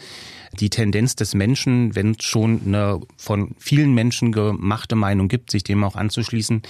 die 0.59 0.71
Tendenz 0.71 1.15
des 1.15 1.35
Menschen, 1.35 1.95
wenn 1.95 2.13
es 2.13 2.25
schon 2.25 2.61
eine 2.67 3.01
von 3.17 3.55
vielen 3.59 3.95
Menschen 3.95 4.33
gemachte 4.33 4.97
Meinung 4.97 5.29
gibt, 5.29 5.53
sich 5.53 5.63
dem 5.63 5.85
auch 5.85 5.95
anzuschließen, 5.95 6.63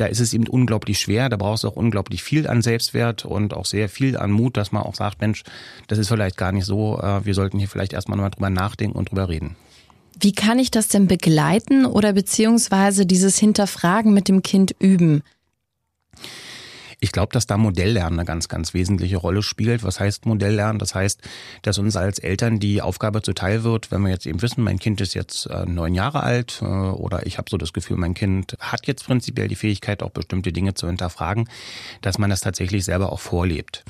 da 0.00 0.06
ist 0.06 0.20
es 0.20 0.32
eben 0.32 0.48
unglaublich 0.48 0.98
schwer. 0.98 1.28
Da 1.28 1.36
brauchst 1.36 1.64
du 1.64 1.68
auch 1.68 1.76
unglaublich 1.76 2.22
viel 2.22 2.48
an 2.48 2.62
Selbstwert 2.62 3.24
und 3.24 3.54
auch 3.54 3.66
sehr 3.66 3.88
viel 3.88 4.16
an 4.16 4.30
Mut, 4.30 4.56
dass 4.56 4.72
man 4.72 4.82
auch 4.82 4.94
sagt, 4.94 5.20
Mensch, 5.20 5.44
das 5.88 5.98
ist 5.98 6.08
vielleicht 6.08 6.38
gar 6.38 6.52
nicht 6.52 6.64
so. 6.64 6.98
Äh, 6.98 7.24
wir 7.24 7.34
sollten 7.34 7.58
hier 7.58 7.68
vielleicht 7.68 7.92
erstmal 7.92 8.16
nochmal 8.16 8.30
drüber 8.30 8.50
nachdenken 8.50 8.96
und 8.96 9.10
drüber 9.10 9.28
reden. 9.28 9.56
Wie 10.18 10.32
kann 10.32 10.58
ich 10.58 10.70
das 10.70 10.88
denn 10.88 11.06
begleiten 11.06 11.86
oder 11.86 12.14
beziehungsweise 12.14 13.06
dieses 13.06 13.38
Hinterfragen 13.38 14.12
mit 14.12 14.28
dem 14.28 14.42
Kind 14.42 14.74
üben? 14.78 15.22
Ich 17.00 17.12
glaube, 17.12 17.32
dass 17.32 17.46
da 17.46 17.56
Modelllernen 17.56 18.18
eine 18.18 18.26
ganz, 18.26 18.48
ganz 18.48 18.74
wesentliche 18.74 19.16
Rolle 19.16 19.42
spielt. 19.42 19.82
Was 19.82 19.98
heißt 19.98 20.26
Modelllernen? 20.26 20.78
Das 20.78 20.94
heißt, 20.94 21.20
dass 21.62 21.78
uns 21.78 21.96
als 21.96 22.18
Eltern 22.18 22.60
die 22.60 22.82
Aufgabe 22.82 23.22
zuteil 23.22 23.64
wird, 23.64 23.90
wenn 23.90 24.02
wir 24.02 24.10
jetzt 24.10 24.26
eben 24.26 24.42
wissen, 24.42 24.62
mein 24.62 24.78
Kind 24.78 25.00
ist 25.00 25.14
jetzt 25.14 25.46
äh, 25.46 25.64
neun 25.64 25.94
Jahre 25.94 26.22
alt 26.22 26.60
äh, 26.60 26.66
oder 26.66 27.26
ich 27.26 27.38
habe 27.38 27.48
so 27.50 27.56
das 27.56 27.72
Gefühl, 27.72 27.96
mein 27.96 28.12
Kind 28.12 28.56
hat 28.60 28.86
jetzt 28.86 29.06
prinzipiell 29.06 29.48
die 29.48 29.56
Fähigkeit, 29.56 30.02
auch 30.02 30.10
bestimmte 30.10 30.52
Dinge 30.52 30.74
zu 30.74 30.86
hinterfragen, 30.86 31.48
dass 32.02 32.18
man 32.18 32.28
das 32.28 32.42
tatsächlich 32.42 32.84
selber 32.84 33.12
auch 33.12 33.20
vorlebt. 33.20 33.82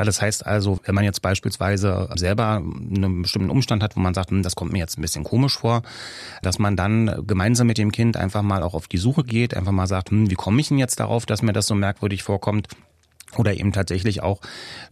Ja, 0.00 0.04
das 0.06 0.22
heißt 0.22 0.46
also, 0.46 0.80
wenn 0.86 0.94
man 0.94 1.04
jetzt 1.04 1.20
beispielsweise 1.20 2.08
selber 2.14 2.56
einen 2.56 3.20
bestimmten 3.20 3.50
Umstand 3.50 3.82
hat, 3.82 3.96
wo 3.96 4.00
man 4.00 4.14
sagt, 4.14 4.30
hm, 4.30 4.42
das 4.42 4.56
kommt 4.56 4.72
mir 4.72 4.78
jetzt 4.78 4.96
ein 4.96 5.02
bisschen 5.02 5.24
komisch 5.24 5.58
vor, 5.58 5.82
dass 6.40 6.58
man 6.58 6.74
dann 6.74 7.22
gemeinsam 7.26 7.66
mit 7.66 7.76
dem 7.76 7.92
Kind 7.92 8.16
einfach 8.16 8.40
mal 8.40 8.62
auch 8.62 8.72
auf 8.72 8.88
die 8.88 8.96
Suche 8.96 9.24
geht, 9.24 9.54
einfach 9.54 9.72
mal 9.72 9.86
sagt, 9.86 10.10
hm, 10.10 10.30
wie 10.30 10.36
komme 10.36 10.58
ich 10.58 10.68
denn 10.68 10.78
jetzt 10.78 11.00
darauf, 11.00 11.26
dass 11.26 11.42
mir 11.42 11.52
das 11.52 11.66
so 11.66 11.74
merkwürdig 11.74 12.22
vorkommt? 12.22 12.68
oder 13.36 13.54
eben 13.54 13.70
tatsächlich 13.70 14.24
auch 14.24 14.40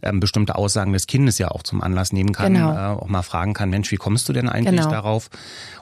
ähm, 0.01 0.21
bestimmte 0.21 0.55
Aussagen 0.55 0.93
des 0.93 1.07
Kindes 1.07 1.39
ja 1.39 1.51
auch 1.51 1.61
zum 1.61 1.81
Anlass 1.81 2.13
nehmen 2.13 2.31
kann, 2.31 2.53
genau. 2.53 2.73
äh, 2.73 2.97
auch 2.97 3.09
mal 3.09 3.21
fragen 3.21 3.53
kann, 3.53 3.69
Mensch, 3.69 3.91
wie 3.91 3.97
kommst 3.97 4.29
du 4.29 4.33
denn 4.33 4.47
eigentlich 4.47 4.79
genau. 4.79 4.89
darauf? 4.89 5.29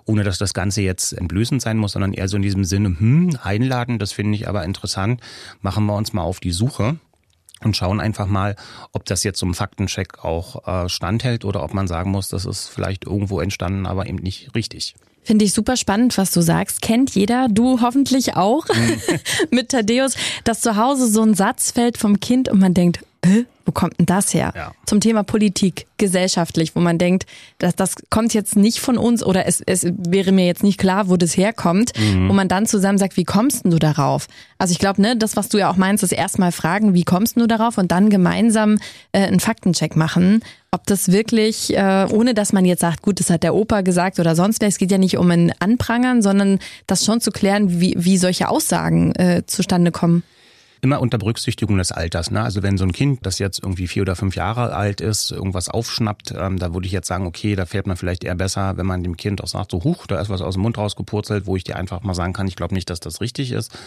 Ohne 0.06 0.24
dass 0.24 0.40
das 0.40 0.56
Ganze 0.56 0.82
jetzt 0.82 1.14
entblößend 1.14 1.62
sein 1.62 1.78
muss, 1.78 1.92
sondern 1.92 2.14
eher 2.14 2.28
so 2.28 2.38
in 2.38 2.42
diesem 2.42 2.64
Sinne, 2.64 2.96
hm, 2.98 3.38
einladen, 3.44 4.00
das 4.00 4.12
finde 4.12 4.34
ich 4.34 4.48
aber 4.48 4.64
interessant, 4.64 5.22
machen 5.62 5.86
wir 5.86 5.96
uns 5.96 6.14
mal 6.14 6.24
auf 6.24 6.40
die 6.40 6.50
Suche 6.50 6.98
und 7.64 7.76
schauen 7.76 8.00
einfach 8.00 8.28
mal, 8.28 8.56
ob 8.92 9.06
das 9.06 9.24
jetzt 9.24 9.40
zum 9.40 9.54
Faktencheck 9.54 10.24
auch 10.24 10.68
äh, 10.68 10.90
standhält 10.90 11.46
oder 11.46 11.64
ob 11.64 11.74
man 11.74 11.88
sagen 11.88 12.12
muss, 12.12 12.30
das 12.30 12.46
ist 12.46 12.68
vielleicht 12.68 13.06
irgendwo 13.06 13.40
entstanden, 13.40 13.86
aber 13.86 14.08
eben 14.08 14.18
nicht 14.18 14.54
richtig. 14.56 14.96
Finde 15.24 15.44
ich 15.44 15.52
super 15.52 15.76
spannend, 15.76 16.18
was 16.18 16.32
du 16.32 16.40
sagst. 16.40 16.82
Kennt 16.82 17.14
jeder, 17.14 17.48
du 17.50 17.82
hoffentlich 17.82 18.36
auch, 18.36 18.66
mhm. 18.70 19.02
mit 19.52 19.70
Thaddeus, 19.70 20.16
dass 20.46 20.62
zu 20.62 20.78
Hause 20.78 21.08
so 21.08 21.22
ein 21.22 21.34
Satz 21.34 21.72
fällt 21.72 21.98
vom 21.98 22.22
Kind 22.22 22.48
und 22.48 22.60
man 22.60 22.74
denkt, 22.74 23.02
wo 23.68 23.72
kommt 23.74 24.00
denn 24.00 24.06
das 24.06 24.34
her? 24.34 24.54
Ja. 24.56 24.72
Zum 24.86 25.02
Thema 25.02 25.24
Politik, 25.24 25.88
gesellschaftlich, 25.98 26.76
wo 26.76 26.80
man 26.80 26.98
denkt, 26.98 27.26
dass 27.60 27.76
das 27.76 27.96
kommt 28.10 28.34
jetzt 28.34 28.56
nicht 28.56 28.80
von 28.80 28.98
uns 28.98 29.24
oder 29.24 29.46
es, 29.46 29.62
es 29.66 29.86
wäre 29.98 30.32
mir 30.32 30.46
jetzt 30.46 30.64
nicht 30.64 30.80
klar, 30.80 31.10
wo 31.10 31.18
das 31.18 31.36
herkommt, 31.36 31.92
mhm. 32.00 32.30
wo 32.30 32.34
man 32.34 32.48
dann 32.48 32.66
zusammen 32.66 32.98
sagt, 32.98 33.18
wie 33.18 33.26
kommst 33.26 33.66
denn 33.66 33.72
du 33.72 33.78
darauf? 33.80 34.28
Also 34.58 34.72
ich 34.72 34.80
glaube, 34.80 35.02
ne, 35.02 35.18
das, 35.18 35.36
was 35.36 35.50
du 35.50 35.58
ja 35.58 35.70
auch 35.70 35.76
meinst, 35.76 36.04
ist 36.04 36.14
erstmal 36.14 36.54
fragen, 36.54 36.94
wie 36.94 37.04
kommst 37.04 37.38
du 37.38 37.46
darauf 37.46 37.78
und 37.78 37.92
dann 37.92 38.10
gemeinsam 38.10 38.80
äh, 39.12 39.26
einen 39.26 39.42
Faktencheck 39.42 39.98
machen, 39.98 40.42
ob 40.72 40.86
das 40.86 41.12
wirklich, 41.12 41.76
äh, 41.76 42.08
ohne 42.10 42.34
dass 42.34 42.54
man 42.54 42.64
jetzt 42.64 42.82
sagt, 42.82 43.02
gut, 43.02 43.20
das 43.20 43.30
hat 43.30 43.44
der 43.44 43.54
Opa 43.54 43.82
gesagt 43.82 44.20
oder 44.20 44.36
sonst 44.36 44.62
wer, 44.62 44.70
es 44.70 44.78
geht 44.78 44.92
ja 44.92 44.98
nicht 44.98 45.18
um 45.18 45.30
ein 45.30 45.52
Anprangern, 45.60 46.22
sondern 46.22 46.60
das 46.88 47.04
schon 47.04 47.20
zu 47.20 47.32
klären, 47.32 47.82
wie, 47.82 47.96
wie 47.98 48.18
solche 48.18 48.48
Aussagen 48.48 49.14
äh, 49.16 49.44
zustande 49.46 49.92
kommen. 49.92 50.24
Immer 50.82 51.02
unter 51.02 51.18
Berücksichtigung 51.18 51.78
des 51.78 51.92
Alters. 51.92 52.32
Ne? 52.32 52.42
Also 52.42 52.64
wenn 52.64 52.78
so 52.78 52.86
ein 52.86 52.92
Kind, 52.92 53.26
das 53.26 53.40
jetzt 53.40 53.64
irgendwie 53.64 53.88
vier 53.88 54.04
oder 54.04 54.16
fünf 54.16 54.36
Jahre 54.36 54.76
alt 54.76 55.02
ist, 55.02 55.32
irgendwas 55.32 55.70
aufschnappt, 55.70 56.34
ähm, 56.38 56.60
da 56.60 56.74
würde 56.74 56.86
ich 56.86 56.94
jetzt 56.94 57.08
sagen, 57.08 57.26
okay, 57.26 57.56
da 57.56 57.66
fährt 57.66 57.88
man 57.88 57.98
vielleicht 57.98 58.24
eher 58.24 58.36
besser, 58.36 58.78
wenn 58.78 58.86
man 58.86 59.04
dem 59.04 59.18
Kind 59.18 59.44
auch 59.44 59.48
sagt, 59.48 59.72
so 59.72 59.84
huch, 59.84 60.08
da 60.08 60.20
ist 60.22 60.30
was 60.30 60.42
aus 60.42 60.54
dem 60.54 60.64
Mund 60.64 60.78
rausgepurzelt, 60.78 61.48
wo 61.48 61.56
ich 61.56 61.64
dir 61.64 61.78
einfach 61.78 62.04
mal 62.04 62.14
sagen 62.14 62.34
kann, 62.34 62.48
ich 62.48 62.56
glaube 62.56 62.76
nicht, 62.76 62.90
dass 62.90 63.00
das 63.00 63.22
richtig 63.22 63.52
ist. 63.52 63.78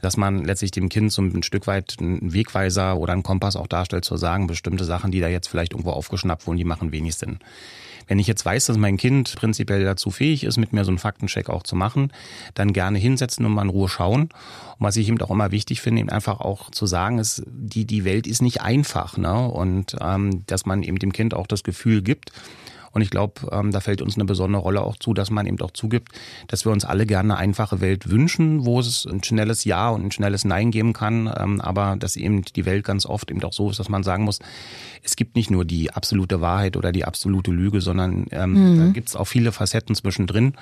Dass 0.00 0.16
man 0.16 0.44
letztlich 0.44 0.70
dem 0.70 0.88
Kind 0.88 1.12
so 1.12 1.22
ein 1.22 1.42
Stück 1.42 1.66
weit 1.66 1.96
einen 2.00 2.32
Wegweiser 2.32 2.96
oder 2.96 3.12
einen 3.12 3.22
Kompass 3.22 3.56
auch 3.56 3.66
darstellt, 3.66 4.04
zu 4.04 4.16
sagen, 4.16 4.46
bestimmte 4.46 4.84
Sachen, 4.84 5.10
die 5.10 5.20
da 5.20 5.28
jetzt 5.28 5.48
vielleicht 5.48 5.72
irgendwo 5.72 5.90
aufgeschnappt 5.90 6.46
wurden, 6.46 6.56
die 6.56 6.64
machen 6.64 6.92
wenig 6.92 7.16
Sinn. 7.16 7.38
Wenn 8.10 8.18
ich 8.18 8.26
jetzt 8.26 8.44
weiß, 8.44 8.66
dass 8.66 8.76
mein 8.76 8.96
Kind 8.96 9.36
prinzipiell 9.36 9.84
dazu 9.84 10.10
fähig 10.10 10.42
ist, 10.42 10.56
mit 10.56 10.72
mir 10.72 10.84
so 10.84 10.90
einen 10.90 10.98
Faktencheck 10.98 11.48
auch 11.48 11.62
zu 11.62 11.76
machen, 11.76 12.12
dann 12.54 12.72
gerne 12.72 12.98
hinsetzen 12.98 13.46
und 13.46 13.52
mal 13.52 13.62
in 13.62 13.68
Ruhe 13.68 13.88
schauen. 13.88 14.22
Und 14.22 14.30
was 14.80 14.96
ich 14.96 15.06
eben 15.06 15.22
auch 15.22 15.30
immer 15.30 15.52
wichtig 15.52 15.80
finde, 15.80 16.00
eben 16.00 16.10
einfach 16.10 16.40
auch 16.40 16.72
zu 16.72 16.86
sagen, 16.86 17.20
ist, 17.20 17.44
die, 17.46 17.84
die 17.84 18.04
Welt 18.04 18.26
ist 18.26 18.42
nicht 18.42 18.62
einfach. 18.62 19.16
Ne? 19.16 19.46
Und 19.46 19.94
ähm, 20.00 20.44
dass 20.46 20.66
man 20.66 20.82
eben 20.82 20.98
dem 20.98 21.12
Kind 21.12 21.34
auch 21.34 21.46
das 21.46 21.62
Gefühl 21.62 22.02
gibt, 22.02 22.32
und 22.92 23.02
ich 23.02 23.10
glaube, 23.10 23.48
ähm, 23.52 23.70
da 23.70 23.80
fällt 23.80 24.02
uns 24.02 24.16
eine 24.16 24.24
besondere 24.24 24.62
Rolle 24.62 24.82
auch 24.82 24.96
zu, 24.96 25.14
dass 25.14 25.30
man 25.30 25.46
eben 25.46 25.60
auch 25.60 25.70
zugibt, 25.70 26.12
dass 26.48 26.64
wir 26.64 26.72
uns 26.72 26.84
alle 26.84 27.06
gerne 27.06 27.34
eine 27.34 27.40
einfache 27.40 27.80
Welt 27.80 28.10
wünschen, 28.10 28.64
wo 28.64 28.80
es 28.80 29.06
ein 29.06 29.22
schnelles 29.22 29.64
Ja 29.64 29.90
und 29.90 30.04
ein 30.04 30.10
schnelles 30.10 30.44
Nein 30.44 30.70
geben 30.70 30.92
kann, 30.92 31.32
ähm, 31.36 31.60
aber 31.60 31.96
dass 31.96 32.16
eben 32.16 32.42
die 32.42 32.66
Welt 32.66 32.84
ganz 32.84 33.06
oft 33.06 33.30
eben 33.30 33.42
auch 33.44 33.52
so 33.52 33.70
ist, 33.70 33.78
dass 33.78 33.88
man 33.88 34.02
sagen 34.02 34.24
muss, 34.24 34.40
es 35.02 35.16
gibt 35.16 35.36
nicht 35.36 35.50
nur 35.50 35.64
die 35.64 35.92
absolute 35.92 36.40
Wahrheit 36.40 36.76
oder 36.76 36.92
die 36.92 37.04
absolute 37.04 37.50
Lüge, 37.50 37.80
sondern 37.80 38.26
ähm, 38.32 38.74
mhm. 38.74 38.78
da 38.78 38.86
gibt 38.92 39.08
es 39.08 39.16
auch 39.16 39.26
viele 39.26 39.52
Facetten 39.52 39.94
zwischendrin. 39.94 40.54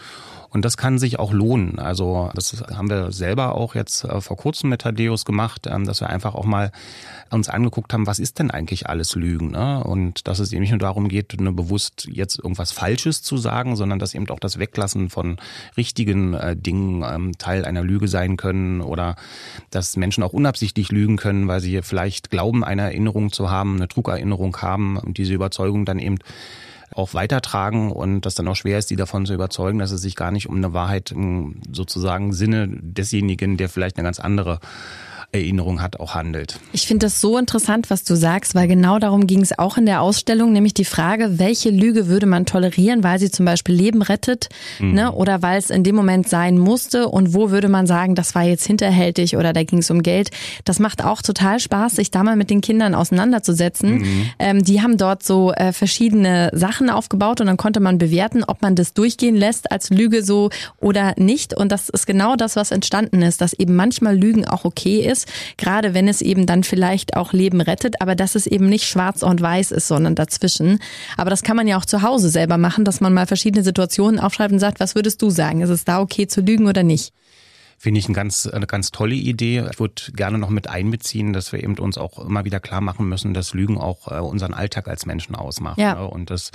Und 0.51 0.65
das 0.65 0.79
kann 0.79 0.99
sich 0.99 1.19
auch 1.19 1.33
lohnen. 1.33 1.79
Also 1.79 2.31
das 2.35 2.63
haben 2.75 2.89
wir 2.89 3.13
selber 3.13 3.55
auch 3.55 3.75
jetzt 3.75 4.05
äh, 4.05 4.21
vor 4.23 4.39
kurzem 4.39 4.71
mit 4.71 4.81
Thaddeus 4.81 5.27
gemacht, 5.27 5.67
ähm, 5.69 5.85
dass 5.85 6.01
wir 6.01 6.09
einfach 6.09 6.35
auch 6.35 6.47
mal 6.47 6.73
uns 7.31 7.51
angeguckt 7.51 7.93
haben, 7.93 8.07
was 8.07 8.19
ist 8.19 8.39
denn 8.39 8.51
eigentlich 8.51 8.89
alles 8.89 9.15
Lügen? 9.15 9.51
Ne? 9.51 9.85
Und 9.85 10.27
dass 10.27 10.39
es 10.39 10.53
eben 10.53 10.63
nicht 10.63 10.71
nur 10.71 10.79
darum 10.79 11.09
geht, 11.09 11.39
nur 11.39 11.55
bewusst 11.55 12.09
jetzt 12.19 12.39
irgendwas 12.39 12.73
Falsches 12.73 13.23
zu 13.23 13.39
sagen, 13.39 13.77
sondern 13.77 13.99
dass 13.99 14.15
eben 14.15 14.29
auch 14.29 14.41
das 14.41 14.59
Weglassen 14.59 15.09
von 15.09 15.39
richtigen 15.77 16.35
äh, 16.35 16.55
Dingen 16.57 17.03
ähm, 17.03 17.39
Teil 17.39 17.65
einer 17.65 17.83
Lüge 17.83 18.09
sein 18.09 18.37
können 18.37 18.83
oder 18.83 19.17
dass 19.71 19.97
Menschen 19.97 20.23
auch 20.23 20.35
unabsichtlich 20.35 20.93
lügen 20.93 21.17
können, 21.17 21.49
weil 21.49 21.61
sie 21.61 21.81
vielleicht 21.83 22.31
glauben, 22.31 22.65
eine 22.65 22.83
Erinnerung 22.83 23.33
zu 23.33 23.51
haben, 23.51 23.77
eine 23.77 23.89
Trugerinnerung 23.89 24.57
haben 24.59 24.99
und 24.99 25.17
diese 25.17 25.33
Überzeugung 25.33 25.87
dann 25.87 25.99
eben 25.99 26.19
auch 26.95 27.15
weitertragen 27.15 27.93
und 27.93 28.23
das 28.23 28.35
dann 28.35 28.49
auch 28.49 28.57
schwer 28.57 28.79
ist, 28.79 28.91
die 28.91 28.97
davon 28.97 29.27
zu 29.27 29.35
überzeugen, 29.35 29.79
dass 29.79 29.91
es 29.91 30.01
sich 30.01 30.17
gar 30.17 30.31
nicht 30.31 30.49
um 30.49 30.57
eine 30.57 30.73
Wahrheit 30.73 31.13
im 31.13 31.61
sozusagen 31.73 32.33
Sinne 32.33 32.69
desjenigen, 32.69 33.57
der 33.57 33.69
vielleicht 33.69 33.97
eine 33.97 34.05
ganz 34.05 34.21
andere 34.21 34.59
Erinnerung 35.31 35.83
hat, 35.83 36.01
auch 36.01 36.15
handelt. 36.15 36.59
Ich 36.73 36.87
finde 36.87 37.05
das 37.05 37.21
so 37.21 37.37
interessant, 37.37 37.91
was 37.91 38.03
du 38.03 38.15
sagst, 38.15 38.55
weil 38.55 38.67
genau 38.67 38.99
darum 38.99 39.27
ging 39.27 39.43
es 39.43 39.59
auch 39.59 39.77
in 39.77 39.85
der 39.85 40.01
Ausstellung, 40.01 40.53
nämlich 40.53 40.73
die 40.73 40.87
Frage, 40.87 41.39
welche 41.39 41.69
Lüge 41.69 42.07
würde 42.07 42.25
man 42.25 42.47
tolerieren, 42.47 43.05
weil 43.05 43.19
sie 43.19 43.31
zum 43.31 43.45
Beispiel 43.45 43.75
Leben 43.75 44.01
rettet 44.01 44.49
mhm. 44.79 44.95
ne, 44.95 45.13
oder 45.13 45.43
weil 45.43 45.59
es 45.59 45.69
in 45.69 45.85
dem 45.85 45.97
Moment 45.97 46.31
sein 46.31 46.59
musste 46.59 47.09
und 47.09 47.35
wo 47.35 47.51
würde 47.51 47.69
man 47.69 47.87
sagen, 47.87 48.15
das 48.15 48.35
war 48.35 48.45
jetzt 48.45 48.67
hinterhältig 48.67 49.37
oder 49.37 49.53
da 49.53 49.65
ging 49.65 49.81
es 49.81 49.91
um 49.91 50.03
Geld. 50.03 50.31
Das 50.65 50.79
macht 50.79 51.05
auch 51.05 51.21
total 51.21 51.61
Spaß, 51.61 51.97
sich 51.97 52.11
da 52.11 52.23
mal 52.23 52.37
mit 52.37 52.49
den 52.49 52.63
Kindern 52.63 52.95
auseinanderzusetzen. 52.95 53.99
Mhm. 53.99 54.31
Ähm, 54.39 54.65
die 54.65 54.81
haben 54.81 54.97
dort 54.97 55.23
so 55.23 55.53
äh, 55.53 55.75
verschiedene 55.75 56.49
Sachen 56.55 56.89
aufgebaut 56.89 57.43
und 57.43 57.49
dann 57.49 57.59
konnte 57.59 57.81
man 57.81 57.99
bewerten, 57.99 58.45
ob 58.45 58.63
man 58.63 58.77
das 58.77 58.95
durchgehen 58.95 59.37
lässt 59.37 59.71
als 59.71 59.91
Lüge 59.91 60.23
so 60.23 60.49
oder 60.81 61.13
nicht. 61.19 61.55
Und 61.55 61.71
das 61.71 61.91
ist 61.91 62.07
genau 62.07 62.35
das, 62.35 62.57
was 62.57 62.71
entstanden 62.71 63.21
ist, 63.21 63.43
dass 63.43 63.53
eben 63.53 63.77
manchmal 63.77 64.17
Lügen 64.17 64.47
auch 64.47 64.65
okay 64.65 65.01
ist 65.01 65.18
ist, 65.19 65.29
gerade 65.57 65.95
wenn 65.95 66.09
es 66.09 66.23
eben 66.23 66.47
dann 66.47 66.65
vielleicht 66.65 67.17
auch 67.17 67.33
Leben 67.33 67.61
rettet, 67.61 68.01
aber 68.01 68.15
dass 68.15 68.35
es 68.35 68.47
eben 68.47 68.69
nicht 68.69 68.87
schwarz 68.87 69.23
und 69.23 69.41
weiß 69.41 69.73
ist, 69.73 69.89
sondern 69.89 70.15
dazwischen. 70.15 70.79
Aber 71.17 71.31
das 71.31 71.43
kann 71.43 71.57
man 71.57 71.67
ja 71.67 71.77
auch 71.77 71.85
zu 71.85 72.03
Hause 72.03 72.31
selber 72.31 72.59
machen, 72.59 72.85
dass 72.85 73.01
man 73.01 73.15
mal 73.15 73.27
verschiedene 73.27 73.65
Situationen 73.65 74.21
aufschreibt 74.21 74.53
und 74.53 74.59
sagt, 74.59 74.81
was 74.81 74.95
würdest 74.95 75.21
du 75.23 75.31
sagen? 75.31 75.61
Ist 75.61 75.71
es 75.71 75.85
da 75.85 76.01
okay 76.01 76.27
zu 76.27 76.41
lügen 76.41 76.67
oder 76.67 76.83
nicht? 76.83 77.13
Finde 77.79 78.01
ich 78.01 78.07
eine 78.07 78.15
ganz, 78.15 78.47
eine 78.47 78.67
ganz 78.67 78.91
tolle 78.91 79.15
Idee. 79.15 79.65
Ich 79.71 79.79
würde 79.79 80.03
gerne 80.13 80.37
noch 80.37 80.51
mit 80.51 80.69
einbeziehen, 80.69 81.33
dass 81.33 81.53
wir 81.53 81.63
eben 81.63 81.79
uns 81.79 81.97
auch 81.97 82.19
immer 82.19 82.45
wieder 82.45 82.59
klar 82.59 82.81
machen 82.81 83.09
müssen, 83.09 83.35
dass 83.35 83.55
Lügen 83.55 83.79
auch 83.79 84.11
äh, 84.11 84.19
unseren 84.19 84.53
Alltag 84.53 84.89
als 84.89 85.07
Menschen 85.07 85.37
ausmacht. 85.37 85.79
Ja. 85.79 85.95
Ne? 85.95 86.09
Und 86.09 86.31
dass 86.31 86.51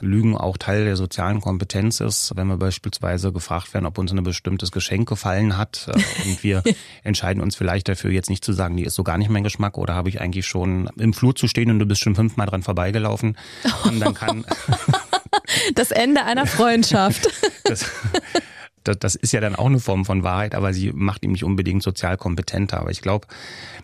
Lügen 0.00 0.36
auch 0.36 0.58
Teil 0.58 0.84
der 0.84 0.96
sozialen 0.96 1.40
Kompetenz 1.40 2.00
ist. 2.00 2.36
Wenn 2.36 2.48
wir 2.48 2.58
beispielsweise 2.58 3.32
gefragt 3.32 3.72
werden, 3.72 3.86
ob 3.86 3.96
uns 3.96 4.12
ein 4.12 4.22
bestimmtes 4.22 4.70
Geschenk 4.70 5.08
gefallen 5.08 5.56
hat 5.56 5.88
äh, 5.88 6.28
und 6.28 6.42
wir 6.42 6.62
entscheiden 7.02 7.42
uns 7.42 7.56
vielleicht 7.56 7.88
dafür, 7.88 8.10
jetzt 8.10 8.28
nicht 8.28 8.44
zu 8.44 8.52
sagen, 8.52 8.76
die 8.76 8.84
ist 8.84 8.94
so 8.94 9.04
gar 9.04 9.16
nicht 9.16 9.30
mein 9.30 9.44
Geschmack 9.44 9.78
oder 9.78 9.94
habe 9.94 10.10
ich 10.10 10.20
eigentlich 10.20 10.46
schon 10.46 10.90
im 10.98 11.14
Flur 11.14 11.34
zu 11.34 11.48
stehen 11.48 11.70
und 11.70 11.78
du 11.78 11.86
bist 11.86 12.02
schon 12.02 12.14
fünfmal 12.14 12.46
dran 12.46 12.62
vorbeigelaufen. 12.62 13.38
Und 13.84 14.00
dann 14.00 14.12
kann 14.12 14.44
das 15.74 15.92
Ende 15.92 16.24
einer 16.24 16.46
Freundschaft. 16.46 17.28
das, 17.64 17.86
das, 18.88 18.98
das 18.98 19.14
ist 19.14 19.32
ja 19.32 19.40
dann 19.40 19.54
auch 19.54 19.66
eine 19.66 19.80
Form 19.80 20.04
von 20.04 20.22
Wahrheit, 20.22 20.54
aber 20.54 20.72
sie 20.72 20.92
macht 20.92 21.22
ihn 21.24 21.32
nicht 21.32 21.44
unbedingt 21.44 21.82
sozial 21.82 22.16
kompetenter. 22.16 22.80
Aber 22.80 22.90
ich 22.90 23.02
glaube, 23.02 23.26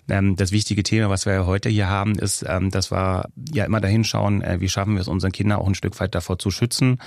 ähm, 0.08 0.37
das 0.37 0.50
wichtige 0.50 0.82
Thema, 0.82 1.11
was 1.11 1.26
wir 1.26 1.46
heute 1.46 1.68
hier 1.68 1.88
haben, 1.88 2.14
ist, 2.18 2.44
ähm, 2.49 2.70
dass 2.70 2.90
wir 2.90 3.28
ja 3.52 3.64
immer 3.64 3.80
dahin 3.80 4.04
schauen, 4.04 4.42
äh, 4.42 4.61
wie 4.61 4.68
schaffen 4.68 4.94
wir 4.94 5.00
es, 5.00 5.08
unseren 5.08 5.32
Kindern 5.32 5.58
auch 5.58 5.66
ein 5.66 5.75
Stück 5.75 5.99
weit 6.00 6.14
davor 6.14 6.38
zu 6.38 6.50
schützen, 6.50 6.99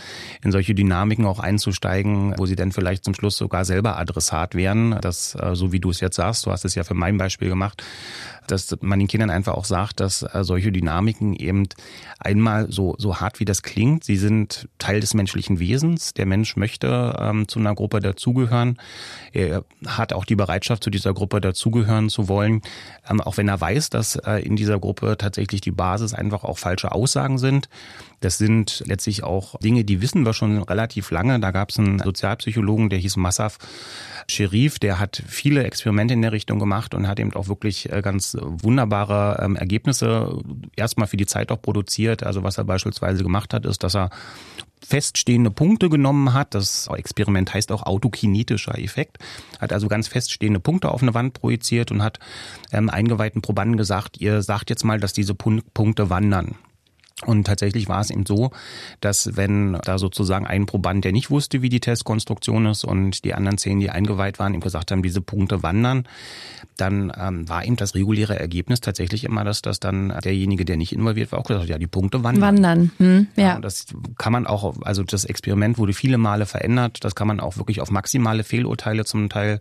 in 0.44 0.52
solche 0.52 0.76
Dynamiken 0.76 1.26
auch 1.26 1.40
einzusteigen, 1.40 2.36
wo 2.38 2.46
sie 2.46 2.56
dann 2.56 2.72
vielleicht 2.72 3.04
zum 3.04 3.14
Schluss 3.14 3.38
sogar 3.38 3.66
selber 3.66 3.98
Adressat 3.98 4.56
wären. 4.56 4.98
Das, 5.02 5.36
äh, 5.36 5.56
so 5.56 5.72
wie 5.72 5.80
du 5.80 5.90
es 5.90 6.00
jetzt 6.00 6.16
sagst, 6.16 6.46
du 6.46 6.52
hast 6.52 6.66
es 6.66 6.76
ja 6.76 6.84
für 6.84 6.94
mein 6.94 7.18
Beispiel 7.18 7.50
gemacht, 7.50 7.84
dass 8.52 8.76
man 8.82 9.00
den 9.00 9.08
Kindern 9.08 9.30
einfach 9.30 9.54
auch 9.54 9.66
sagt, 9.66 10.00
dass 10.00 10.24
äh, 10.24 10.44
solche 10.44 10.72
Dynamiken 10.72 11.34
eben 11.34 11.68
einmal 12.20 12.72
so, 12.72 12.96
so 12.98 13.20
hart 13.20 13.40
wie 13.40 13.46
das 13.46 13.62
klingt, 13.62 14.04
sie 14.04 14.18
sind 14.18 14.68
Teil 14.80 15.00
des 15.00 15.14
menschlichen 15.14 15.60
Wesens. 15.60 16.14
Der 16.14 16.26
Mensch 16.26 16.56
möchte 16.56 17.16
ähm, 17.20 17.48
zu 17.48 17.60
einer 17.60 17.76
Gruppe 17.76 18.00
dazugehören. 18.00 18.78
Er 19.34 19.64
hat 19.86 20.14
auch 20.14 20.26
die 20.26 20.36
Bereitschaft, 20.36 20.84
zu 20.84 20.90
dieser 20.90 21.14
Gruppe 21.14 21.42
dazugehören 21.42 22.10
zu 22.10 22.28
wollen, 22.28 22.62
ähm, 23.10 23.22
auch 23.22 23.38
wenn 23.38 23.48
er 23.48 23.60
weiß, 23.60 23.90
dass 23.90 24.16
äh, 24.16 24.38
in 24.40 24.56
dieser 24.56 24.80
Gruppe 24.80 25.18
tatsächlich 25.18 25.62
die 25.62 25.72
Basis 25.72 26.14
einfach 26.14 26.44
auch 26.44 26.58
falsche 26.58 26.92
Aussagen 26.92 27.38
sind. 27.38 27.70
Das 28.20 28.38
sind 28.38 28.84
letztlich 28.86 29.24
auch 29.24 29.60
Dinge, 29.60 29.84
die 29.84 30.02
wissen 30.02 30.26
wir 30.26 30.34
schon 30.34 30.62
relativ 30.64 31.12
lange. 31.12 31.40
Da 31.40 31.52
gab 31.52 31.70
es 31.70 31.78
einen 31.78 32.00
Sozialpsychologen, 32.00 32.90
der 32.90 33.00
hieß 33.00 33.18
Massaf 33.18 33.60
Sherif, 34.30 34.78
der 34.78 35.00
hat 35.00 35.24
viele 35.26 35.64
Experimente 35.64 36.14
in 36.14 36.22
der 36.22 36.34
Richtung 36.34 36.60
gemacht 36.60 36.94
und 36.94 37.08
hat 37.08 37.20
eben 37.20 37.34
auch 37.34 37.48
wirklich 37.48 37.92
äh, 37.92 38.02
ganz 38.02 38.36
wunderbare 38.42 39.42
ähm, 39.42 39.56
Ergebnisse 39.56 40.44
erstmal 40.76 41.08
für 41.08 41.16
die 41.16 41.26
Zeit 41.26 41.50
auch 41.52 41.62
produziert. 41.62 42.24
Also 42.24 42.44
was 42.44 42.58
er 42.58 42.66
beispielsweise 42.66 43.24
gemacht 43.24 43.54
hat, 43.54 43.66
ist, 43.66 43.84
dass 43.84 43.96
er 43.96 44.10
feststehende 44.86 45.50
Punkte 45.50 45.90
genommen 45.90 46.34
hat. 46.34 46.56
Das 46.56 46.88
Experiment 46.88 47.54
heißt 47.54 47.72
auch 47.72 47.84
autokinetischer 47.84 48.78
Effekt. 48.78 49.18
Hat 49.60 49.72
also 49.72 49.88
ganz 49.88 50.10
feststehende 50.10 50.60
Punkte 50.60 50.92
auf 50.92 51.02
eine 51.02 51.14
Wand 51.14 51.34
projiziert 51.34 51.92
und 51.92 52.04
hat 52.04 52.20
ähm, 52.74 52.90
eingeweihten 52.90 53.42
Probanden 53.42 53.78
gesagt, 53.78 54.20
ihr 54.20 54.42
sagt 54.42 54.70
jetzt 54.70 54.84
mal, 54.84 55.00
dass 55.00 55.14
diese 55.14 55.36
Punkte 55.36 56.10
wandern. 56.10 56.56
Und 57.26 57.46
tatsächlich 57.46 57.90
war 57.90 58.02
es 58.02 58.12
eben 58.12 58.28
so, 58.28 58.52
dass 59.02 59.36
wenn 59.36 59.74
da 59.84 59.98
sozusagen 59.98 60.46
ein 60.46 60.68
Proband, 60.68 61.04
der 61.04 61.12
nicht 61.12 61.32
wusste, 61.32 61.64
wie 61.64 61.70
die 61.70 61.80
Testkonstruktion 61.80 62.68
ist 62.68 62.84
und 62.84 63.26
die 63.26 63.34
anderen 63.34 63.58
zehn, 63.58 63.80
die 63.80 63.90
eingeweiht 63.90 64.38
waren, 64.38 64.54
ihm 64.54 64.60
gesagt 64.60 64.92
haben, 64.92 65.02
diese 65.02 65.22
Punkte 65.22 65.64
wandern, 65.64 66.08
dann 66.76 67.12
ähm, 67.20 67.50
war 67.50 67.66
eben 67.66 67.76
das 67.76 67.96
reguläre 67.96 68.40
Ergebnis 68.40 68.82
tatsächlich 68.82 69.24
immer, 69.24 69.44
dass 69.44 69.64
das 69.64 69.80
dann 69.80 70.14
derjenige, 70.24 70.64
der 70.64 70.78
nicht 70.78 70.94
involviert 70.94 71.32
war, 71.32 71.40
auch 71.40 71.46
gesagt 71.46 71.64
hat, 71.64 71.70
ja, 71.70 71.80
die 71.80 71.88
Punkte 71.88 72.24
wandern. 72.24 72.42
Wandern, 72.44 72.92
hm, 72.98 73.28
ja. 73.36 73.44
ja. 73.44 73.60
das 73.60 73.88
kann 74.20 74.32
man 74.32 74.46
auch, 74.46 74.76
also 74.84 75.04
das 75.04 75.26
Experiment 75.26 75.80
wurde 75.80 75.94
viele 75.94 76.20
Male 76.20 76.46
verändert, 76.46 77.04
das 77.04 77.16
kann 77.16 77.28
man 77.28 77.40
auch 77.40 77.58
wirklich 77.58 77.82
auf 77.82 77.90
maximale 77.90 78.44
Fehlurteile 78.44 79.06
zum 79.06 79.28
Teil 79.30 79.60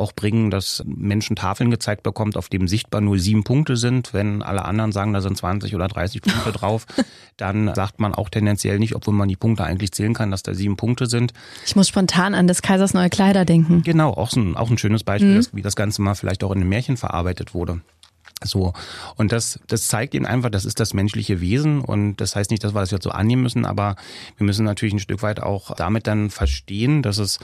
auch 0.00 0.12
bringen, 0.12 0.50
dass 0.50 0.82
Menschen 0.86 1.36
Tafeln 1.36 1.70
gezeigt 1.70 2.02
bekommt, 2.02 2.36
auf 2.36 2.48
dem 2.48 2.66
sichtbar 2.66 3.00
nur 3.00 3.18
sieben 3.18 3.44
Punkte 3.44 3.76
sind. 3.76 4.12
Wenn 4.12 4.42
alle 4.42 4.64
anderen 4.64 4.92
sagen, 4.92 5.12
da 5.12 5.20
sind 5.20 5.36
20 5.36 5.74
oder 5.74 5.86
30 5.86 6.22
Punkte 6.22 6.52
drauf, 6.52 6.86
dann 7.36 7.74
sagt 7.74 8.00
man 8.00 8.14
auch 8.14 8.28
tendenziell 8.28 8.78
nicht, 8.78 8.96
obwohl 8.96 9.14
man 9.14 9.28
die 9.28 9.36
Punkte 9.36 9.64
eigentlich 9.64 9.92
zählen 9.92 10.14
kann, 10.14 10.30
dass 10.30 10.42
da 10.42 10.54
sieben 10.54 10.76
Punkte 10.76 11.06
sind. 11.06 11.32
Ich 11.64 11.76
muss 11.76 11.88
spontan 11.88 12.34
an 12.34 12.46
des 12.46 12.62
Kaisers 12.62 12.94
neue 12.94 13.10
Kleider 13.10 13.44
denken. 13.44 13.82
Genau, 13.82 14.12
auch, 14.12 14.30
so 14.30 14.40
ein, 14.40 14.56
auch 14.56 14.70
ein 14.70 14.78
schönes 14.78 15.04
Beispiel, 15.04 15.38
mhm. 15.38 15.46
wie 15.52 15.62
das 15.62 15.76
Ganze 15.76 16.02
mal 16.02 16.14
vielleicht 16.14 16.42
auch 16.42 16.50
in 16.50 16.60
einem 16.60 16.68
Märchen 16.68 16.96
verarbeitet 16.96 17.54
wurde. 17.54 17.80
So. 18.42 18.72
Und 19.16 19.32
das, 19.32 19.60
das 19.66 19.86
zeigt 19.88 20.14
ihnen 20.14 20.24
einfach, 20.24 20.48
das 20.48 20.64
ist 20.64 20.80
das 20.80 20.94
menschliche 20.94 21.40
Wesen. 21.40 21.82
Und 21.82 22.16
das 22.16 22.36
heißt 22.36 22.50
nicht, 22.50 22.64
dass 22.64 22.74
wir 22.74 22.80
das 22.80 22.90
jetzt 22.90 23.04
so 23.04 23.10
annehmen 23.10 23.42
müssen, 23.42 23.66
aber 23.66 23.96
wir 24.38 24.46
müssen 24.46 24.64
natürlich 24.64 24.94
ein 24.94 24.98
Stück 24.98 25.22
weit 25.22 25.40
auch 25.42 25.74
damit 25.76 26.06
dann 26.06 26.30
verstehen, 26.30 27.02
dass 27.02 27.18
es 27.18 27.38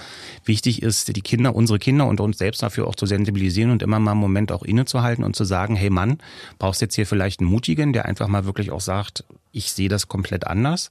wichtig 0.44 0.82
ist, 0.82 1.14
die 1.14 1.20
Kinder, 1.20 1.54
unsere 1.54 1.78
Kinder 1.78 2.06
und 2.06 2.20
uns 2.20 2.38
selbst 2.38 2.62
dafür 2.62 2.86
auch 2.86 2.94
zu 2.94 3.04
sensibilisieren 3.04 3.70
und 3.70 3.82
immer 3.82 3.98
mal 3.98 4.12
einen 4.12 4.20
Moment 4.20 4.52
auch 4.52 4.62
innezuhalten 4.62 5.22
und 5.22 5.36
zu 5.36 5.44
sagen, 5.44 5.76
hey 5.76 5.90
Mann, 5.90 6.18
brauchst 6.58 6.80
jetzt 6.80 6.94
hier 6.94 7.06
vielleicht 7.06 7.40
einen 7.40 7.50
Mutigen, 7.50 7.92
der 7.92 8.06
einfach 8.06 8.28
mal 8.28 8.46
wirklich 8.46 8.70
auch 8.70 8.80
sagt, 8.80 9.24
ich 9.52 9.72
sehe 9.72 9.90
das 9.90 10.08
komplett 10.08 10.46
anders. 10.46 10.90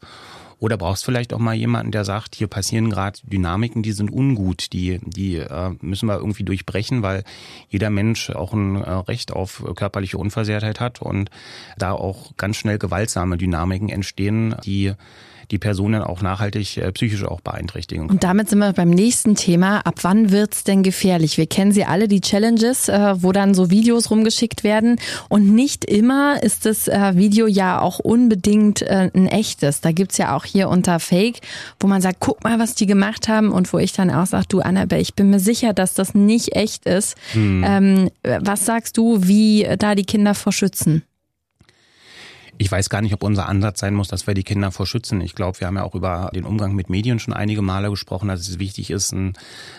Oder 0.59 0.77
brauchst 0.77 1.05
vielleicht 1.05 1.33
auch 1.33 1.39
mal 1.39 1.53
jemanden, 1.53 1.91
der 1.91 2.05
sagt, 2.05 2.35
hier 2.35 2.47
passieren 2.47 2.89
gerade 2.89 3.19
Dynamiken, 3.24 3.83
die 3.83 3.91
sind 3.91 4.12
ungut, 4.12 4.71
die, 4.74 5.00
die 5.03 5.38
äh, 5.38 5.71
müssen 5.81 6.07
wir 6.07 6.17
irgendwie 6.17 6.43
durchbrechen, 6.43 7.01
weil 7.01 7.24
jeder 7.69 7.89
Mensch 7.89 8.29
auch 8.29 8.53
ein 8.53 8.75
äh, 8.75 8.89
Recht 8.89 9.31
auf 9.31 9.63
körperliche 9.75 10.17
Unversehrtheit 10.17 10.79
hat 10.79 11.01
und 11.01 11.29
da 11.77 11.91
auch 11.91 12.38
ganz 12.38 12.57
schnell 12.57 12.77
gewaltsame 12.77 13.38
Dynamiken 13.38 13.89
entstehen, 13.89 14.55
die 14.63 14.93
die 15.52 15.58
Personen 15.58 16.02
auch 16.02 16.22
nachhaltig 16.22 16.78
äh, 16.78 16.92
psychisch 16.92 17.24
auch 17.24 17.42
beeinträchtigen. 17.42 18.10
Und 18.10 18.24
damit 18.24 18.50
sind 18.50 18.60
wir 18.60 18.74
beim 18.74 18.90
nächsten 18.90 19.36
Thema. 19.36 19.80
Ab 19.80 19.96
wann 20.02 20.32
wird's 20.32 20.64
denn 20.64 20.84
gefährlich? 20.84 21.38
Wir 21.38 21.48
kennen 21.48 21.72
sie 21.72 21.86
alle, 21.86 22.08
die 22.08 22.22
Challenges, 22.22 22.90
äh, 22.90 23.16
wo 23.22 23.32
dann 23.32 23.54
so 23.54 23.70
Videos 23.70 24.10
rumgeschickt 24.10 24.64
werden. 24.64 25.00
Und 25.30 25.54
nicht 25.54 25.86
immer 25.86 26.42
ist 26.42 26.66
das 26.66 26.88
äh, 26.88 27.16
Video 27.16 27.48
ja 27.48 27.82
auch 27.82 28.00
unbedingt 28.00 28.82
äh, 28.82 29.10
ein 29.14 29.28
echtes. 29.28 29.82
Da 29.82 29.92
gibt's 29.92 30.18
ja 30.18 30.36
auch 30.36 30.46
hier 30.46 30.70
unter 30.70 31.00
Fake, 31.00 31.42
wo 31.80 31.88
man 31.88 32.02
sagt, 32.02 32.18
guck 32.20 32.44
mal, 32.44 32.60
was 32.60 32.75
die 32.75 32.86
gemacht 32.86 33.28
haben. 33.28 33.52
Und 33.52 33.72
wo 33.74 33.80
ich 33.80 33.94
dann 33.94 34.12
auch 34.12 34.25
sage, 34.25 34.46
du 34.50 34.60
Annabelle, 34.62 35.02
ich 35.02 35.14
bin 35.14 35.30
mir 35.30 35.40
sicher, 35.40 35.74
dass 35.74 35.94
das 35.94 36.14
nicht 36.14 36.56
echt 36.56 36.86
ist. 36.86 37.16
Hm. 37.34 37.64
Ähm, 37.66 38.10
was 38.24 38.66
sagst 38.66 38.98
du, 38.98 39.28
wie 39.28 39.68
da 39.78 39.96
die 39.96 40.06
Kinder 40.06 40.34
vor 40.34 40.54
schützen? 40.54 41.04
Ich 42.57 42.71
weiß 42.71 42.89
gar 42.89 43.01
nicht, 43.01 43.13
ob 43.13 43.24
unser 43.24 43.50
Ansatz 43.50 43.81
sein 43.81 43.93
muss, 43.93 44.07
dass 44.07 44.27
wir 44.27 44.33
die 44.33 44.43
Kinder 44.43 44.71
vor 44.71 44.88
schützen. 44.88 45.19
Ich 45.19 45.35
glaube, 45.35 45.59
wir 45.59 45.67
haben 45.67 45.75
ja 45.75 45.83
auch 45.83 45.95
über 45.95 46.31
den 46.33 46.45
Umgang 46.45 46.74
mit 46.74 46.89
Medien 46.89 47.19
schon 47.19 47.33
einige 47.33 47.62
Male 47.62 47.89
gesprochen, 47.89 48.29
dass 48.29 48.47
es 48.47 48.59
wichtig 48.59 48.91
ist, 48.91 49.13
einen, 49.13 49.33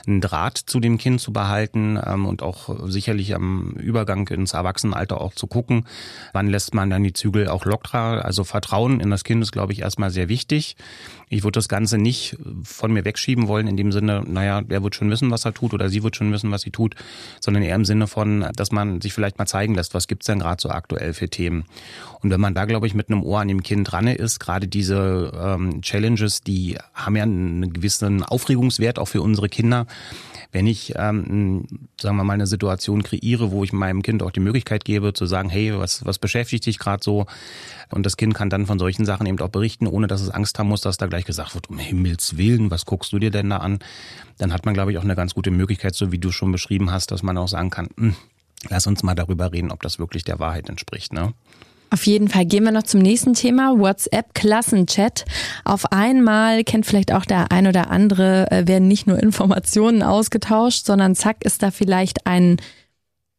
Draht 0.06 0.58
zu 0.58 0.78
dem 0.80 0.98
Kind 0.98 1.20
zu 1.20 1.32
behalten 1.32 1.98
ähm, 2.04 2.26
und 2.26 2.42
auch 2.42 2.88
sicherlich 2.88 3.34
am 3.34 3.72
Übergang 3.72 4.28
ins 4.28 4.52
Erwachsenenalter 4.52 5.20
auch 5.20 5.34
zu 5.34 5.46
gucken, 5.46 5.86
wann 6.32 6.48
lässt 6.48 6.74
man 6.74 6.90
dann 6.90 7.02
die 7.02 7.12
Zügel 7.12 7.48
auch 7.48 7.64
lockerer. 7.64 8.24
Also 8.24 8.44
Vertrauen 8.44 9.00
in 9.00 9.10
das 9.10 9.24
Kind 9.24 9.42
ist, 9.42 9.52
glaube 9.52 9.72
ich, 9.72 9.80
erstmal 9.80 10.10
sehr 10.10 10.28
wichtig. 10.28 10.76
Ich 11.28 11.42
würde 11.42 11.58
das 11.58 11.68
Ganze 11.68 11.98
nicht 11.98 12.36
von 12.62 12.92
mir 12.92 13.04
wegschieben 13.04 13.48
wollen, 13.48 13.66
in 13.66 13.76
dem 13.76 13.90
Sinne, 13.90 14.22
naja, 14.26 14.60
der 14.60 14.82
wird 14.82 14.94
schon 14.94 15.10
wissen, 15.10 15.30
was 15.30 15.44
er 15.44 15.54
tut 15.54 15.74
oder 15.74 15.88
sie 15.88 16.02
wird 16.02 16.14
schon 16.14 16.32
wissen, 16.32 16.50
was 16.50 16.62
sie 16.62 16.70
tut, 16.70 16.94
sondern 17.40 17.62
eher 17.62 17.74
im 17.74 17.84
Sinne 17.84 18.06
von, 18.06 18.46
dass 18.54 18.70
man 18.70 19.00
sich 19.00 19.12
vielleicht 19.12 19.38
mal 19.38 19.46
zeigen 19.46 19.74
lässt, 19.74 19.94
was 19.94 20.06
gibt's 20.06 20.26
denn 20.26 20.38
gerade 20.38 20.60
so 20.60 20.68
aktuell 20.68 21.14
für 21.14 21.28
Themen. 21.28 21.64
Und 22.20 22.30
wenn 22.30 22.40
man 22.40 22.54
da 22.54 22.66
glaube 22.66 22.86
ich, 22.86 22.94
mit 22.94 23.08
einem 23.08 23.22
Ohr 23.22 23.40
an 23.40 23.48
dem 23.48 23.62
Kind 23.62 23.90
dran 23.90 24.06
ist. 24.06 24.40
Gerade 24.40 24.68
diese 24.68 25.32
ähm, 25.34 25.80
Challenges, 25.82 26.42
die 26.42 26.76
haben 26.94 27.16
ja 27.16 27.22
einen 27.22 27.72
gewissen 27.72 28.22
Aufregungswert 28.22 28.98
auch 28.98 29.08
für 29.08 29.22
unsere 29.22 29.48
Kinder. 29.48 29.86
Wenn 30.52 30.66
ich, 30.66 30.94
ähm, 30.96 31.66
sagen 32.00 32.16
wir 32.16 32.24
mal, 32.24 32.34
eine 32.34 32.46
Situation 32.46 33.02
kreiere, 33.02 33.50
wo 33.50 33.64
ich 33.64 33.72
meinem 33.72 34.02
Kind 34.02 34.22
auch 34.22 34.30
die 34.30 34.40
Möglichkeit 34.40 34.84
gebe, 34.84 35.12
zu 35.12 35.26
sagen, 35.26 35.50
hey, 35.50 35.76
was, 35.76 36.04
was 36.04 36.18
beschäftigt 36.18 36.66
dich 36.66 36.78
gerade 36.78 37.02
so? 37.02 37.26
Und 37.90 38.04
das 38.04 38.16
Kind 38.16 38.34
kann 38.34 38.50
dann 38.50 38.66
von 38.66 38.78
solchen 38.78 39.04
Sachen 39.04 39.26
eben 39.26 39.38
auch 39.40 39.48
berichten, 39.48 39.86
ohne 39.86 40.06
dass 40.06 40.20
es 40.20 40.30
Angst 40.30 40.58
haben 40.58 40.68
muss, 40.68 40.80
dass 40.80 40.96
da 40.96 41.06
gleich 41.06 41.24
gesagt 41.24 41.54
wird, 41.54 41.70
um 41.70 41.78
Himmels 41.78 42.36
Willen, 42.36 42.70
was 42.70 42.84
guckst 42.84 43.12
du 43.12 43.18
dir 43.18 43.30
denn 43.30 43.50
da 43.50 43.58
an? 43.58 43.78
Dann 44.38 44.52
hat 44.52 44.64
man, 44.64 44.74
glaube 44.74 44.92
ich, 44.92 44.98
auch 44.98 45.04
eine 45.04 45.16
ganz 45.16 45.34
gute 45.34 45.50
Möglichkeit, 45.50 45.94
so 45.94 46.12
wie 46.12 46.18
du 46.18 46.32
schon 46.32 46.52
beschrieben 46.52 46.90
hast, 46.90 47.10
dass 47.10 47.22
man 47.22 47.38
auch 47.38 47.48
sagen 47.48 47.70
kann, 47.70 47.88
hm, 47.96 48.16
lass 48.68 48.86
uns 48.86 49.02
mal 49.02 49.14
darüber 49.14 49.52
reden, 49.52 49.70
ob 49.70 49.82
das 49.82 49.98
wirklich 49.98 50.24
der 50.24 50.38
Wahrheit 50.38 50.68
entspricht. 50.68 51.12
Ne? 51.12 51.32
Auf 51.90 52.06
jeden 52.06 52.28
Fall 52.28 52.44
gehen 52.44 52.64
wir 52.64 52.72
noch 52.72 52.82
zum 52.82 53.00
nächsten 53.00 53.34
Thema, 53.34 53.78
WhatsApp 53.78 54.34
Klassenchat. 54.34 55.24
Auf 55.64 55.92
einmal 55.92 56.64
kennt 56.64 56.84
vielleicht 56.84 57.12
auch 57.12 57.24
der 57.24 57.52
ein 57.52 57.66
oder 57.66 57.90
andere, 57.90 58.50
äh, 58.50 58.66
werden 58.66 58.88
nicht 58.88 59.06
nur 59.06 59.22
Informationen 59.22 60.02
ausgetauscht, 60.02 60.84
sondern 60.84 61.14
zack 61.14 61.44
ist 61.44 61.62
da 61.62 61.70
vielleicht 61.70 62.26
ein 62.26 62.56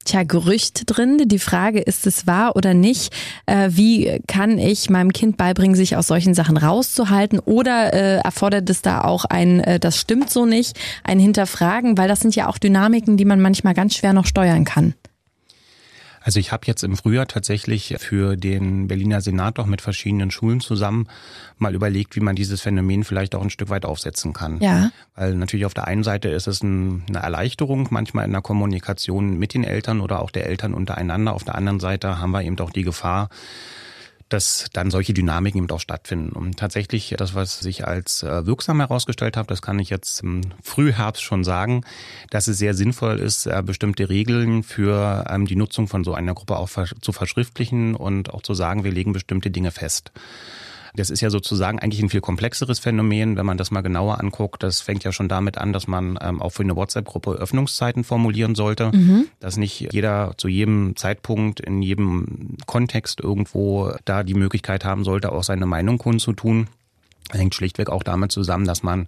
Tja, 0.08 0.24
Gerücht 0.24 0.84
drin. 0.86 1.24
Die 1.26 1.38
Frage, 1.38 1.80
ist 1.82 2.08
es 2.08 2.26
wahr 2.26 2.56
oder 2.56 2.74
nicht? 2.74 3.14
Äh, 3.46 3.72
wie 3.74 4.22
kann 4.26 4.58
ich 4.58 4.90
meinem 4.90 5.12
Kind 5.12 5.36
beibringen, 5.36 5.76
sich 5.76 5.98
aus 5.98 6.08
solchen 6.08 6.34
Sachen 6.34 6.56
rauszuhalten? 6.56 7.40
Oder 7.40 7.94
äh, 7.94 8.16
erfordert 8.20 8.70
es 8.70 8.82
da 8.82 9.02
auch 9.02 9.26
ein, 9.26 9.60
äh, 9.60 9.82
das 9.82 10.00
stimmt 10.00 10.30
so 10.30 10.46
nicht, 10.46 10.80
ein 11.04 11.20
Hinterfragen? 11.20 11.98
Weil 11.98 12.08
das 12.08 12.22
sind 12.22 12.38
ja 12.38 12.48
auch 12.48 12.58
Dynamiken, 12.58 13.18
die 13.18 13.26
man 13.26 13.42
manchmal 13.42 13.74
ganz 13.74 13.96
schwer 13.96 14.14
noch 14.14 14.26
steuern 14.26 14.64
kann. 14.64 14.94
Also 16.28 16.42
ich 16.42 16.52
habe 16.52 16.68
jetzt 16.68 16.84
im 16.84 16.98
Frühjahr 16.98 17.26
tatsächlich 17.26 17.96
für 18.00 18.36
den 18.36 18.90
Berliner 18.90 19.22
Senat 19.22 19.60
auch 19.60 19.66
mit 19.66 19.82
verschiedenen 19.82 20.30
Schulen 20.30 20.60
zusammen 20.60 21.08
mal 21.58 21.74
überlegt, 21.74 22.18
wie 22.18 22.20
man 22.20 22.36
dieses 22.36 22.60
Phänomen 22.60 23.06
vielleicht 23.06 23.34
auch 23.34 23.42
ein 23.42 23.50
Stück 23.50 23.70
weit 23.70 23.86
aufsetzen 23.86 24.34
kann. 24.34 24.60
Ja. 24.60 24.92
Weil 25.16 25.36
natürlich 25.36 25.66
auf 25.66 25.74
der 25.74 25.88
einen 25.88 26.04
Seite 26.04 26.28
ist 26.28 26.48
es 26.48 26.62
ein, 26.62 27.06
eine 27.08 27.20
Erleichterung, 27.20 27.88
manchmal 27.92 28.26
in 28.26 28.34
der 28.34 28.42
Kommunikation 28.42 29.40
mit 29.40 29.54
den 29.54 29.64
Eltern 29.64 30.02
oder 30.02 30.22
auch 30.22 30.30
der 30.30 30.48
Eltern 30.48 30.74
untereinander. 30.74 31.32
Auf 31.32 31.46
der 31.46 31.56
anderen 31.56 31.80
Seite 31.80 32.20
haben 32.20 32.32
wir 32.32 32.44
eben 32.44 32.60
auch 32.60 32.72
die 32.72 32.84
Gefahr, 32.84 33.30
dass 34.30 34.66
dann 34.74 34.92
solche 34.92 35.14
Dynamiken 35.14 35.64
eben 35.64 35.72
auch 35.72 35.80
stattfinden. 35.80 36.34
Und 36.34 36.58
tatsächlich 36.58 37.16
das, 37.18 37.34
was 37.34 37.60
sich 37.60 37.88
als 37.88 38.24
äh, 38.24 38.46
wirksam 38.46 38.80
herausgestellt 38.80 39.38
hat, 39.38 39.50
das 39.52 39.62
kann 39.62 39.80
ich 39.80 39.90
jetzt 39.90 40.22
im 40.22 40.42
Frühherbst 40.62 41.24
schon 41.24 41.44
sagen, 41.44 41.84
dass 42.30 42.48
es 42.48 42.58
sehr 42.58 42.74
sinnvoll 42.74 43.20
ist, 43.20 43.46
äh, 43.46 43.64
bestimmte 43.66 44.10
Regeln 44.10 44.64
für 44.64 45.26
ähm, 45.30 45.46
die 45.46 45.56
Nutzung 45.56 45.88
von 45.88 46.04
so 46.04 46.14
einer 46.14 46.34
Gruppe 46.34 46.58
auch 46.58 46.70
zu 47.02 47.12
verschriftlichen 47.12 47.96
und 47.96 48.34
auch 48.34 48.42
zu 48.42 48.54
sagen, 48.54 48.84
wir 48.84 48.92
legen 48.92 49.14
bestimmte 49.14 49.52
Dinge 49.52 49.72
fest. 49.72 50.12
Das 50.96 51.10
ist 51.10 51.22
ja 51.22 51.30
sozusagen 51.30 51.80
eigentlich 51.80 52.02
ein 52.02 52.10
viel 52.10 52.22
komplexeres 52.22 52.80
Phänomen, 52.80 53.38
wenn 53.38 53.46
man 53.46 53.58
das 53.58 53.72
mal 53.72 53.82
genauer 53.82 54.20
anguckt. 54.20 54.64
Das 54.64 54.82
fängt 54.82 55.04
ja 55.04 55.12
schon 55.12 55.30
damit 55.30 55.58
an, 55.58 55.74
dass 55.74 55.88
man 55.88 56.18
ähm, 56.22 56.42
auch 56.42 56.52
für 56.52 56.64
eine 56.64 56.76
WhatsApp-Gruppe 56.76 57.32
Öffnungszeiten 57.32 58.04
formulieren 58.04 58.56
sollte, 58.56 58.92
mhm. 58.94 59.28
dass 59.40 59.58
nicht 59.58 59.92
jeder 59.92 60.34
zu 60.38 60.48
jedem 60.48 60.96
Zeitpunkt 60.96 61.60
in 61.60 61.82
jedem 61.82 62.58
Kontext 62.66 63.20
irgendwo 63.20 63.94
da 64.06 64.24
die 64.24 64.34
Möglichkeit 64.34 64.86
haben 64.86 65.04
sollte, 65.04 65.32
auch 65.32 65.44
seine 65.44 65.66
Meinung 65.66 65.98
kundzutun. 65.98 66.68
Das 67.30 67.40
hängt 67.40 67.56
schlichtweg 67.56 67.90
auch 67.90 68.04
damit 68.04 68.32
zusammen, 68.32 68.66
dass 68.66 68.84
man 68.84 69.08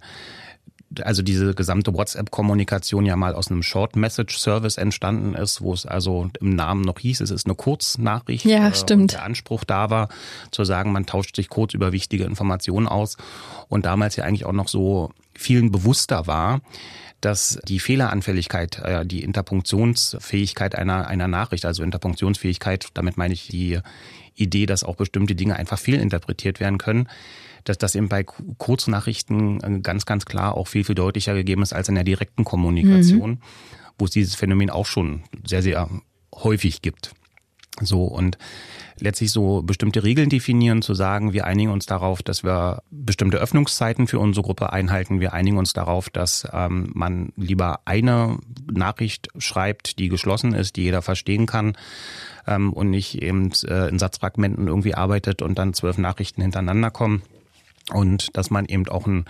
also 1.02 1.22
diese 1.22 1.54
gesamte 1.54 1.94
WhatsApp-Kommunikation 1.94 3.06
ja 3.06 3.16
mal 3.16 3.34
aus 3.34 3.50
einem 3.50 3.62
Short-Message-Service 3.62 4.76
entstanden 4.76 5.34
ist, 5.34 5.60
wo 5.60 5.72
es 5.72 5.86
also 5.86 6.30
im 6.40 6.54
Namen 6.56 6.82
noch 6.82 6.98
hieß, 6.98 7.20
es 7.20 7.30
ist 7.30 7.46
eine 7.46 7.54
Kurznachricht. 7.54 8.44
Ja, 8.44 8.68
äh, 8.68 8.74
stimmt. 8.74 9.12
der 9.12 9.24
Anspruch 9.24 9.64
da 9.64 9.90
war, 9.90 10.08
zu 10.50 10.64
sagen, 10.64 10.92
man 10.92 11.06
tauscht 11.06 11.36
sich 11.36 11.48
kurz 11.48 11.74
über 11.74 11.92
wichtige 11.92 12.24
Informationen 12.24 12.88
aus. 12.88 13.16
Und 13.68 13.86
damals 13.86 14.16
ja 14.16 14.24
eigentlich 14.24 14.46
auch 14.46 14.52
noch 14.52 14.68
so 14.68 15.10
vielen 15.34 15.70
bewusster 15.70 16.26
war, 16.26 16.60
dass 17.20 17.60
die 17.68 17.78
Fehleranfälligkeit, 17.78 18.78
äh, 18.78 19.06
die 19.06 19.22
Interpunktionsfähigkeit 19.22 20.74
einer, 20.74 21.06
einer 21.06 21.28
Nachricht, 21.28 21.66
also 21.66 21.82
Interpunktionsfähigkeit, 21.82 22.88
damit 22.94 23.16
meine 23.16 23.34
ich 23.34 23.48
die 23.48 23.78
Idee, 24.34 24.66
dass 24.66 24.84
auch 24.84 24.96
bestimmte 24.96 25.34
Dinge 25.34 25.56
einfach 25.56 25.78
fehlinterpretiert 25.78 26.60
werden 26.60 26.78
können, 26.78 27.08
dass 27.64 27.78
das 27.78 27.94
eben 27.94 28.08
bei 28.08 28.24
Kurznachrichten 28.24 29.60
äh, 29.62 29.80
ganz, 29.80 30.06
ganz 30.06 30.24
klar 30.24 30.56
auch 30.56 30.68
viel, 30.68 30.84
viel 30.84 30.94
deutlicher 30.94 31.34
gegeben 31.34 31.62
ist 31.62 31.72
als 31.72 31.88
in 31.88 31.94
der 31.94 32.04
direkten 32.04 32.44
Kommunikation, 32.44 33.30
mhm. 33.30 33.38
wo 33.98 34.04
es 34.04 34.10
dieses 34.10 34.34
Phänomen 34.34 34.70
auch 34.70 34.86
schon 34.86 35.22
sehr, 35.44 35.62
sehr 35.62 35.88
häufig 36.34 36.82
gibt. 36.82 37.12
So 37.80 38.04
und 38.04 38.36
letztlich 38.98 39.32
so 39.32 39.62
bestimmte 39.62 40.04
Regeln 40.04 40.28
definieren, 40.28 40.82
zu 40.82 40.94
sagen, 40.94 41.32
wir 41.32 41.46
einigen 41.46 41.70
uns 41.70 41.86
darauf, 41.86 42.22
dass 42.22 42.44
wir 42.44 42.82
bestimmte 42.90 43.38
Öffnungszeiten 43.38 44.06
für 44.06 44.18
unsere 44.18 44.44
Gruppe 44.44 44.72
einhalten. 44.72 45.20
Wir 45.20 45.32
einigen 45.32 45.56
uns 45.56 45.72
darauf, 45.72 46.10
dass 46.10 46.46
ähm, 46.52 46.90
man 46.94 47.32
lieber 47.36 47.80
eine 47.84 48.38
Nachricht 48.70 49.28
schreibt, 49.38 49.98
die 49.98 50.08
geschlossen 50.08 50.54
ist, 50.54 50.76
die 50.76 50.82
jeder 50.82 51.00
verstehen 51.00 51.46
kann 51.46 51.76
ähm, 52.46 52.72
und 52.72 52.90
nicht 52.90 53.22
eben 53.22 53.50
äh, 53.66 53.88
in 53.88 53.98
Satzfragmenten 53.98 54.68
irgendwie 54.68 54.94
arbeitet 54.94 55.40
und 55.40 55.58
dann 55.58 55.72
zwölf 55.72 55.98
Nachrichten 55.98 56.42
hintereinander 56.42 56.90
kommen 56.90 57.22
und 57.92 58.36
dass 58.36 58.50
man 58.50 58.66
eben 58.66 58.88
auch 58.88 59.06
ein 59.06 59.24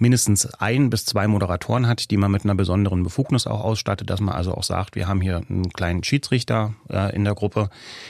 mindestens 0.00 0.46
ein 0.54 0.90
bis 0.90 1.04
zwei 1.04 1.28
Moderatoren 1.28 1.86
hat, 1.86 2.10
die 2.10 2.16
man 2.16 2.30
mit 2.30 2.44
einer 2.44 2.54
besonderen 2.54 3.02
Befugnis 3.02 3.46
auch 3.46 3.62
ausstattet, 3.62 4.10
dass 4.10 4.20
man 4.20 4.34
also 4.34 4.54
auch 4.54 4.62
sagt, 4.62 4.96
wir 4.96 5.06
haben 5.06 5.20
hier 5.20 5.42
einen 5.48 5.70
kleinen 5.72 6.02
Schiedsrichter 6.02 6.74
äh, 6.88 7.14
in 7.14 7.24
der 7.24 7.34
Gruppe. 7.34 7.68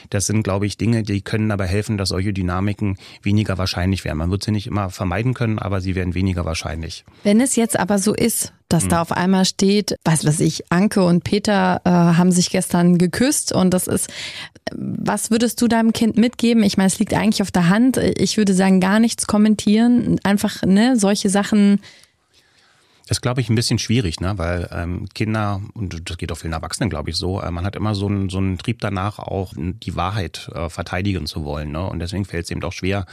Das 0.09 0.27
sind, 0.27 0.43
glaube 0.43 0.67
ich, 0.67 0.77
Dinge, 0.77 1.03
die 1.03 1.21
können 1.21 1.49
dabei 1.49 1.67
helfen, 1.67 1.99
dass 1.99 2.11
solche 2.11 2.33
Dynamiken 2.33 2.97
weniger 3.23 3.59
wahrscheinlich 3.59 4.05
werden. 4.05 4.19
Man 4.19 4.31
wird 4.31 4.45
sie 4.45 4.53
nicht 4.53 4.69
immer 4.69 4.91
vermeiden 4.91 5.35
können, 5.35 5.59
aber 5.59 5.81
sie 5.81 5.95
werden 5.95 6.15
weniger 6.15 6.45
wahrscheinlich. 6.45 7.05
Wenn 7.25 7.41
es 7.41 7.57
jetzt 7.57 7.79
aber 7.79 7.99
so 7.99 8.15
ist, 8.15 8.53
dass 8.73 8.85
mhm. 8.85 8.89
da 8.89 9.03
auf 9.03 9.13
einmal 9.13 9.45
steht, 9.45 9.97
was 10.05 10.25
weiß 10.25 10.41
ich, 10.41 10.71
Anke 10.71 11.05
und 11.05 11.25
Peter 11.25 11.83
äh, 11.85 11.91
haben 11.91 12.33
sich 12.33 12.51
gestern 12.51 12.99
geküsst 12.99 13.53
und 13.53 13.75
das 13.75 13.87
ist, 13.87 14.09
was 14.73 15.31
würdest 15.31 15.61
du 15.61 15.69
deinem 15.69 15.93
Kind 15.93 16.17
mitgeben? 16.17 16.63
Ich 16.63 16.77
meine, 16.77 16.87
es 16.87 16.99
liegt 16.99 17.13
eigentlich 17.13 17.43
auf 17.43 17.51
der 17.51 17.69
Hand. 17.69 17.97
Ich 17.97 18.37
würde 18.37 18.55
sagen, 18.55 18.81
gar 18.81 19.01
nichts 19.01 19.27
kommentieren, 19.27 20.21
einfach 20.23 20.63
ne, 20.63 20.97
solche 20.97 21.29
Sachen 21.29 21.81
das 23.11 23.17
ist, 23.17 23.23
glaube 23.23 23.41
ich, 23.41 23.49
ein 23.51 23.57
bisschen 23.57 23.81
schwierig, 23.81 24.21
ne? 24.21 24.39
weil 24.39 24.69
ähm, 24.71 25.09
Kinder, 25.13 25.61
und 25.75 26.09
das 26.09 26.17
geht 26.17 26.31
auch 26.31 26.37
vielen 26.37 26.53
Erwachsenen, 26.53 26.91
glaube 26.91 27.11
ich, 27.11 27.17
so, 27.17 27.41
äh, 27.41 27.51
man 27.51 27.65
hat 27.65 27.75
immer 27.75 27.97
so 27.97 28.07
einen, 28.07 28.29
so 28.29 28.39
einen 28.39 28.57
Trieb 28.57 28.81
danach, 28.81 29.19
auch 29.19 29.53
die 29.57 29.97
Wahrheit 29.97 30.49
äh, 30.55 30.69
verteidigen 30.69 31.27
zu 31.27 31.45
wollen. 31.45 31.73
Ne? 31.73 31.85
Und 31.85 31.99
deswegen 31.99 32.25
fällt 32.25 32.45
es 32.45 32.53
eben 32.53 32.63
auch 32.63 32.73
schwer, 32.73 33.07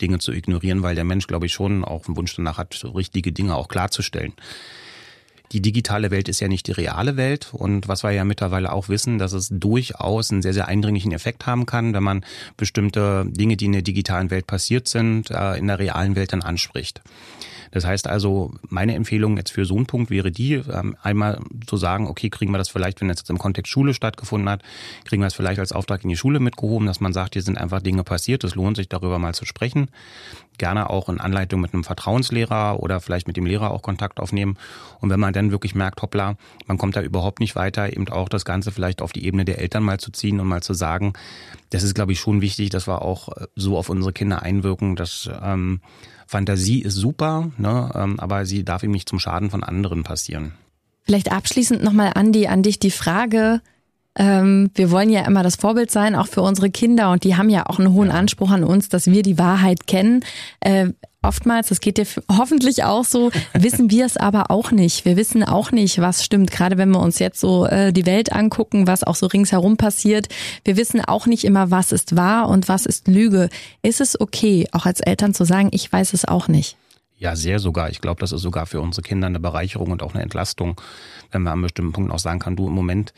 Dinge 0.00 0.20
zu 0.20 0.30
ignorieren, 0.30 0.84
weil 0.84 0.94
der 0.94 1.02
Mensch, 1.02 1.26
glaube 1.26 1.46
ich, 1.46 1.52
schon 1.52 1.84
auch 1.84 2.06
einen 2.06 2.16
Wunsch 2.16 2.36
danach 2.36 2.58
hat, 2.58 2.80
richtige 2.94 3.32
Dinge 3.32 3.56
auch 3.56 3.66
klarzustellen. 3.66 4.34
Die 5.52 5.60
digitale 5.60 6.10
Welt 6.10 6.28
ist 6.28 6.40
ja 6.40 6.48
nicht 6.48 6.68
die 6.68 6.72
reale 6.72 7.16
Welt 7.16 7.50
und 7.52 7.88
was 7.88 8.04
wir 8.04 8.12
ja 8.12 8.24
mittlerweile 8.24 8.72
auch 8.72 8.88
wissen, 8.88 9.18
dass 9.18 9.32
es 9.32 9.48
durchaus 9.50 10.30
einen 10.30 10.42
sehr, 10.42 10.54
sehr 10.54 10.68
eindringlichen 10.68 11.12
Effekt 11.12 11.46
haben 11.46 11.66
kann, 11.66 11.92
wenn 11.92 12.04
man 12.04 12.24
bestimmte 12.56 13.24
Dinge, 13.26 13.56
die 13.56 13.64
in 13.64 13.72
der 13.72 13.82
digitalen 13.82 14.30
Welt 14.30 14.46
passiert 14.46 14.86
sind, 14.86 15.30
äh, 15.30 15.56
in 15.56 15.66
der 15.66 15.78
realen 15.78 16.14
Welt 16.14 16.32
dann 16.32 16.42
anspricht. 16.42 17.02
Das 17.70 17.86
heißt 17.86 18.08
also, 18.08 18.52
meine 18.68 18.94
Empfehlung 18.94 19.36
jetzt 19.36 19.52
für 19.52 19.64
so 19.64 19.76
einen 19.76 19.86
Punkt 19.86 20.10
wäre 20.10 20.30
die, 20.30 20.54
ähm, 20.54 20.96
einmal 21.02 21.40
zu 21.66 21.76
sagen, 21.76 22.08
okay, 22.08 22.28
kriegen 22.28 22.52
wir 22.52 22.58
das 22.58 22.68
vielleicht, 22.68 23.00
wenn 23.00 23.08
das 23.08 23.18
jetzt 23.18 23.30
im 23.30 23.38
Kontext 23.38 23.70
Schule 23.70 23.94
stattgefunden 23.94 24.48
hat, 24.48 24.62
kriegen 25.04 25.22
wir 25.22 25.26
das 25.26 25.34
vielleicht 25.34 25.60
als 25.60 25.72
Auftrag 25.72 26.02
in 26.02 26.10
die 26.10 26.16
Schule 26.16 26.40
mitgehoben, 26.40 26.86
dass 26.86 27.00
man 27.00 27.12
sagt, 27.12 27.34
hier 27.34 27.42
sind 27.42 27.58
einfach 27.58 27.80
Dinge 27.80 28.02
passiert, 28.02 28.44
es 28.44 28.54
lohnt 28.54 28.76
sich 28.76 28.88
darüber 28.88 29.18
mal 29.18 29.34
zu 29.34 29.44
sprechen. 29.44 29.88
Gerne 30.60 30.90
auch 30.90 31.08
in 31.08 31.18
Anleitung 31.18 31.62
mit 31.62 31.72
einem 31.72 31.84
Vertrauenslehrer 31.84 32.80
oder 32.80 33.00
vielleicht 33.00 33.26
mit 33.26 33.38
dem 33.38 33.46
Lehrer 33.46 33.70
auch 33.70 33.80
Kontakt 33.80 34.20
aufnehmen. 34.20 34.58
Und 35.00 35.08
wenn 35.08 35.18
man 35.18 35.32
dann 35.32 35.52
wirklich 35.52 35.74
merkt, 35.74 36.02
hoppla, 36.02 36.36
man 36.66 36.76
kommt 36.76 36.96
da 36.96 37.00
überhaupt 37.00 37.40
nicht 37.40 37.56
weiter, 37.56 37.90
eben 37.90 38.06
auch 38.10 38.28
das 38.28 38.44
Ganze 38.44 38.70
vielleicht 38.70 39.00
auf 39.00 39.14
die 39.14 39.24
Ebene 39.24 39.46
der 39.46 39.58
Eltern 39.58 39.82
mal 39.82 39.98
zu 39.98 40.12
ziehen 40.12 40.38
und 40.38 40.46
mal 40.46 40.62
zu 40.62 40.74
sagen, 40.74 41.14
das 41.70 41.82
ist, 41.82 41.94
glaube 41.94 42.12
ich, 42.12 42.20
schon 42.20 42.42
wichtig, 42.42 42.68
dass 42.68 42.86
wir 42.86 43.00
auch 43.00 43.30
so 43.56 43.78
auf 43.78 43.88
unsere 43.88 44.12
Kinder 44.12 44.42
einwirken, 44.42 44.96
dass 44.96 45.30
ähm, 45.42 45.80
Fantasie 46.26 46.82
ist 46.82 46.96
super, 46.96 47.50
ne, 47.56 47.90
ähm, 47.94 48.20
aber 48.20 48.44
sie 48.44 48.62
darf 48.62 48.82
ihm 48.82 48.90
nicht 48.90 49.08
zum 49.08 49.18
Schaden 49.18 49.48
von 49.48 49.64
anderen 49.64 50.02
passieren. 50.02 50.52
Vielleicht 51.04 51.32
abschließend 51.32 51.82
nochmal, 51.82 52.12
Andi, 52.14 52.48
an 52.48 52.62
dich 52.62 52.78
die 52.78 52.90
Frage, 52.90 53.62
ähm, 54.16 54.70
wir 54.74 54.90
wollen 54.90 55.10
ja 55.10 55.24
immer 55.24 55.42
das 55.42 55.56
Vorbild 55.56 55.90
sein, 55.90 56.14
auch 56.14 56.26
für 56.26 56.42
unsere 56.42 56.70
Kinder 56.70 57.12
und 57.12 57.24
die 57.24 57.36
haben 57.36 57.48
ja 57.48 57.66
auch 57.66 57.78
einen 57.78 57.92
hohen 57.92 58.10
Anspruch 58.10 58.50
an 58.50 58.64
uns, 58.64 58.88
dass 58.88 59.06
wir 59.06 59.22
die 59.22 59.38
Wahrheit 59.38 59.86
kennen. 59.86 60.24
Äh, 60.60 60.88
oftmals, 61.22 61.68
das 61.68 61.80
geht 61.80 61.98
dir 61.98 62.06
hoffentlich 62.30 62.82
auch 62.82 63.04
so, 63.04 63.30
wissen 63.54 63.90
wir 63.90 64.06
es 64.06 64.16
aber 64.16 64.50
auch 64.50 64.72
nicht. 64.72 65.04
Wir 65.04 65.16
wissen 65.16 65.44
auch 65.44 65.70
nicht, 65.70 66.00
was 66.00 66.24
stimmt. 66.24 66.50
Gerade 66.50 66.76
wenn 66.76 66.90
wir 66.90 67.00
uns 67.00 67.20
jetzt 67.20 67.38
so 67.38 67.66
äh, 67.66 67.92
die 67.92 68.06
Welt 68.06 68.32
angucken, 68.32 68.86
was 68.86 69.04
auch 69.04 69.14
so 69.14 69.26
ringsherum 69.26 69.76
passiert. 69.76 70.28
Wir 70.64 70.76
wissen 70.76 71.00
auch 71.04 71.26
nicht 71.26 71.44
immer, 71.44 71.70
was 71.70 71.92
ist 71.92 72.16
wahr 72.16 72.48
und 72.48 72.68
was 72.68 72.86
ist 72.86 73.06
Lüge. 73.06 73.48
Ist 73.82 74.00
es 74.00 74.20
okay, 74.20 74.66
auch 74.72 74.86
als 74.86 75.00
Eltern 75.00 75.34
zu 75.34 75.44
sagen, 75.44 75.68
ich 75.72 75.90
weiß 75.92 76.14
es 76.14 76.24
auch 76.24 76.48
nicht? 76.48 76.76
Ja, 77.16 77.36
sehr 77.36 77.58
sogar. 77.58 77.90
Ich 77.90 78.00
glaube, 78.00 78.18
das 78.20 78.32
ist 78.32 78.40
sogar 78.40 78.66
für 78.66 78.80
unsere 78.80 79.02
Kinder 79.02 79.26
eine 79.26 79.40
Bereicherung 79.40 79.92
und 79.92 80.02
auch 80.02 80.14
eine 80.14 80.22
Entlastung, 80.22 80.80
wenn 81.30 81.42
man 81.42 81.52
an 81.52 81.62
bestimmten 81.62 81.92
Punkten 81.92 82.12
auch 82.12 82.18
sagen 82.18 82.38
kann, 82.38 82.56
du 82.56 82.66
im 82.66 82.72
Moment 82.72 83.12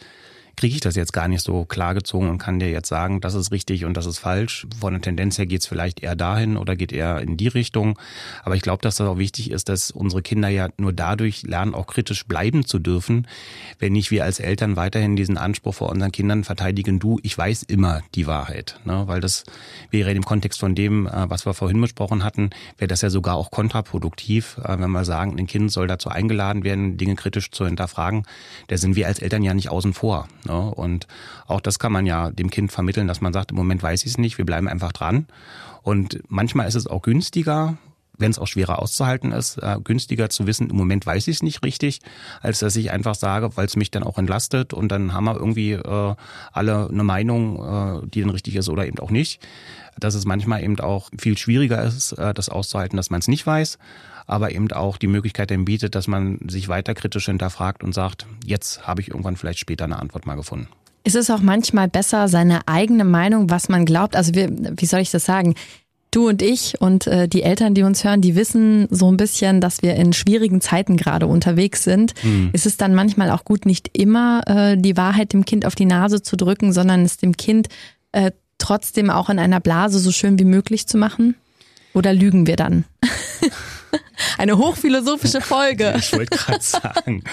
kriege 0.62 0.76
ich 0.76 0.80
das 0.80 0.94
jetzt 0.94 1.12
gar 1.12 1.26
nicht 1.26 1.42
so 1.42 1.64
klar 1.64 1.92
gezogen 1.92 2.30
und 2.30 2.38
kann 2.38 2.60
dir 2.60 2.70
jetzt 2.70 2.88
sagen, 2.88 3.20
das 3.20 3.34
ist 3.34 3.50
richtig 3.50 3.84
und 3.84 3.96
das 3.96 4.06
ist 4.06 4.20
falsch. 4.20 4.64
Von 4.78 4.92
der 4.92 5.02
Tendenz 5.02 5.36
her 5.36 5.44
geht 5.44 5.62
es 5.62 5.66
vielleicht 5.66 6.04
eher 6.04 6.14
dahin 6.14 6.56
oder 6.56 6.76
geht 6.76 6.92
eher 6.92 7.20
in 7.20 7.36
die 7.36 7.48
Richtung. 7.48 7.98
Aber 8.44 8.54
ich 8.54 8.62
glaube, 8.62 8.80
dass 8.80 8.94
das 8.94 9.08
auch 9.08 9.18
wichtig 9.18 9.50
ist, 9.50 9.68
dass 9.68 9.90
unsere 9.90 10.22
Kinder 10.22 10.48
ja 10.48 10.68
nur 10.76 10.92
dadurch 10.92 11.42
lernen, 11.42 11.74
auch 11.74 11.88
kritisch 11.88 12.26
bleiben 12.26 12.64
zu 12.64 12.78
dürfen, 12.78 13.26
wenn 13.80 13.92
nicht 13.92 14.12
wir 14.12 14.22
als 14.22 14.38
Eltern 14.38 14.76
weiterhin 14.76 15.16
diesen 15.16 15.36
Anspruch 15.36 15.74
vor 15.74 15.88
unseren 15.88 16.12
Kindern 16.12 16.44
verteidigen, 16.44 17.00
du, 17.00 17.18
ich 17.24 17.36
weiß 17.36 17.64
immer 17.64 18.02
die 18.14 18.28
Wahrheit. 18.28 18.78
Ne? 18.84 19.02
Weil 19.08 19.20
das 19.20 19.42
wäre 19.90 20.12
im 20.12 20.22
Kontext 20.22 20.60
von 20.60 20.76
dem, 20.76 21.08
äh, 21.08 21.28
was 21.28 21.44
wir 21.44 21.54
vorhin 21.54 21.80
besprochen 21.80 22.22
hatten, 22.22 22.50
wäre 22.78 22.86
das 22.86 23.00
ja 23.00 23.10
sogar 23.10 23.34
auch 23.34 23.50
kontraproduktiv, 23.50 24.58
äh, 24.62 24.78
wenn 24.78 24.92
wir 24.92 25.04
sagen, 25.04 25.36
ein 25.40 25.48
Kind 25.48 25.72
soll 25.72 25.88
dazu 25.88 26.08
eingeladen 26.08 26.62
werden, 26.62 26.98
Dinge 26.98 27.16
kritisch 27.16 27.50
zu 27.50 27.66
hinterfragen. 27.66 28.26
Da 28.68 28.76
sind 28.76 28.94
wir 28.94 29.08
als 29.08 29.18
Eltern 29.18 29.42
ja 29.42 29.54
nicht 29.54 29.68
außen 29.68 29.92
vor. 29.92 30.28
Ne? 30.44 30.51
Und 30.60 31.06
auch 31.46 31.60
das 31.60 31.78
kann 31.78 31.92
man 31.92 32.06
ja 32.06 32.30
dem 32.30 32.50
Kind 32.50 32.72
vermitteln, 32.72 33.08
dass 33.08 33.20
man 33.20 33.32
sagt, 33.32 33.50
im 33.50 33.56
Moment 33.56 33.82
weiß 33.82 34.02
ich 34.02 34.12
es 34.12 34.18
nicht, 34.18 34.38
wir 34.38 34.46
bleiben 34.46 34.68
einfach 34.68 34.92
dran. 34.92 35.26
Und 35.82 36.22
manchmal 36.28 36.68
ist 36.68 36.74
es 36.74 36.86
auch 36.86 37.02
günstiger, 37.02 37.76
wenn 38.22 38.30
es 38.30 38.38
auch 38.38 38.46
schwerer 38.46 38.80
auszuhalten 38.80 39.32
ist, 39.32 39.58
äh, 39.58 39.76
günstiger 39.84 40.30
zu 40.30 40.46
wissen, 40.46 40.70
im 40.70 40.76
Moment 40.76 41.04
weiß 41.04 41.28
ich 41.28 41.36
es 41.36 41.42
nicht 41.42 41.62
richtig, 41.62 42.00
als 42.40 42.60
dass 42.60 42.76
ich 42.76 42.90
einfach 42.90 43.14
sage, 43.14 43.56
weil 43.56 43.66
es 43.66 43.76
mich 43.76 43.90
dann 43.90 44.02
auch 44.02 44.16
entlastet 44.16 44.72
und 44.72 44.88
dann 44.88 45.12
haben 45.12 45.24
wir 45.24 45.36
irgendwie 45.36 45.72
äh, 45.72 46.14
alle 46.52 46.88
eine 46.88 47.04
Meinung, 47.04 48.02
äh, 48.02 48.06
die 48.06 48.22
dann 48.22 48.30
richtig 48.30 48.56
ist 48.56 48.68
oder 48.68 48.86
eben 48.86 48.98
auch 48.98 49.10
nicht. 49.10 49.46
Dass 49.98 50.14
es 50.14 50.24
manchmal 50.24 50.62
eben 50.62 50.80
auch 50.80 51.10
viel 51.18 51.36
schwieriger 51.36 51.82
ist, 51.82 52.12
äh, 52.12 52.32
das 52.32 52.48
auszuhalten, 52.48 52.96
dass 52.96 53.10
man 53.10 53.20
es 53.20 53.28
nicht 53.28 53.46
weiß 53.46 53.78
aber 54.26 54.52
eben 54.52 54.70
auch 54.72 54.98
die 54.98 55.08
Möglichkeit 55.08 55.50
dann 55.50 55.64
bietet, 55.64 55.94
dass 55.94 56.06
man 56.06 56.38
sich 56.46 56.68
weiter 56.68 56.94
kritisch 56.94 57.26
hinterfragt 57.26 57.82
und 57.82 57.92
sagt, 57.92 58.26
jetzt 58.46 58.86
habe 58.86 59.00
ich 59.00 59.08
irgendwann 59.08 59.36
vielleicht 59.36 59.58
später 59.58 59.84
eine 59.84 59.98
Antwort 59.98 60.26
mal 60.26 60.36
gefunden. 60.36 60.68
Ist 61.04 61.16
es 61.16 61.30
auch 61.30 61.40
manchmal 61.40 61.88
besser, 61.88 62.28
seine 62.28 62.66
eigene 62.68 63.04
Meinung, 63.04 63.50
was 63.50 63.68
man 63.68 63.84
glaubt, 63.84 64.14
also 64.14 64.34
wir, 64.34 64.50
wie 64.76 64.86
soll 64.86 65.00
ich 65.00 65.10
das 65.10 65.24
sagen? 65.24 65.54
Du 66.12 66.28
und 66.28 66.42
ich 66.42 66.80
und 66.80 67.06
äh, 67.06 67.26
die 67.26 67.42
Eltern, 67.42 67.74
die 67.74 67.82
uns 67.82 68.04
hören, 68.04 68.20
die 68.20 68.36
wissen 68.36 68.86
so 68.90 69.10
ein 69.10 69.16
bisschen, 69.16 69.62
dass 69.62 69.82
wir 69.82 69.96
in 69.96 70.12
schwierigen 70.12 70.60
Zeiten 70.60 70.98
gerade 70.98 71.26
unterwegs 71.26 71.84
sind. 71.84 72.12
Mhm. 72.22 72.50
Ist 72.52 72.66
es 72.66 72.76
dann 72.76 72.94
manchmal 72.94 73.30
auch 73.30 73.44
gut, 73.44 73.64
nicht 73.64 73.96
immer 73.96 74.42
äh, 74.46 74.76
die 74.76 74.98
Wahrheit 74.98 75.32
dem 75.32 75.46
Kind 75.46 75.64
auf 75.64 75.74
die 75.74 75.86
Nase 75.86 76.20
zu 76.22 76.36
drücken, 76.36 76.74
sondern 76.74 77.02
es 77.02 77.16
dem 77.16 77.34
Kind 77.36 77.68
äh, 78.12 78.30
trotzdem 78.58 79.08
auch 79.08 79.30
in 79.30 79.38
einer 79.38 79.58
Blase 79.58 79.98
so 79.98 80.12
schön 80.12 80.38
wie 80.38 80.44
möglich 80.44 80.86
zu 80.86 80.98
machen? 80.98 81.34
Oder 81.94 82.12
lügen 82.12 82.46
wir 82.46 82.56
dann? 82.56 82.84
Eine 84.38 84.58
hochphilosophische 84.58 85.40
Folge. 85.40 85.94
Ich 85.98 86.12
wollte 86.12 86.36
gerade 86.36 86.62
sagen. 86.62 87.24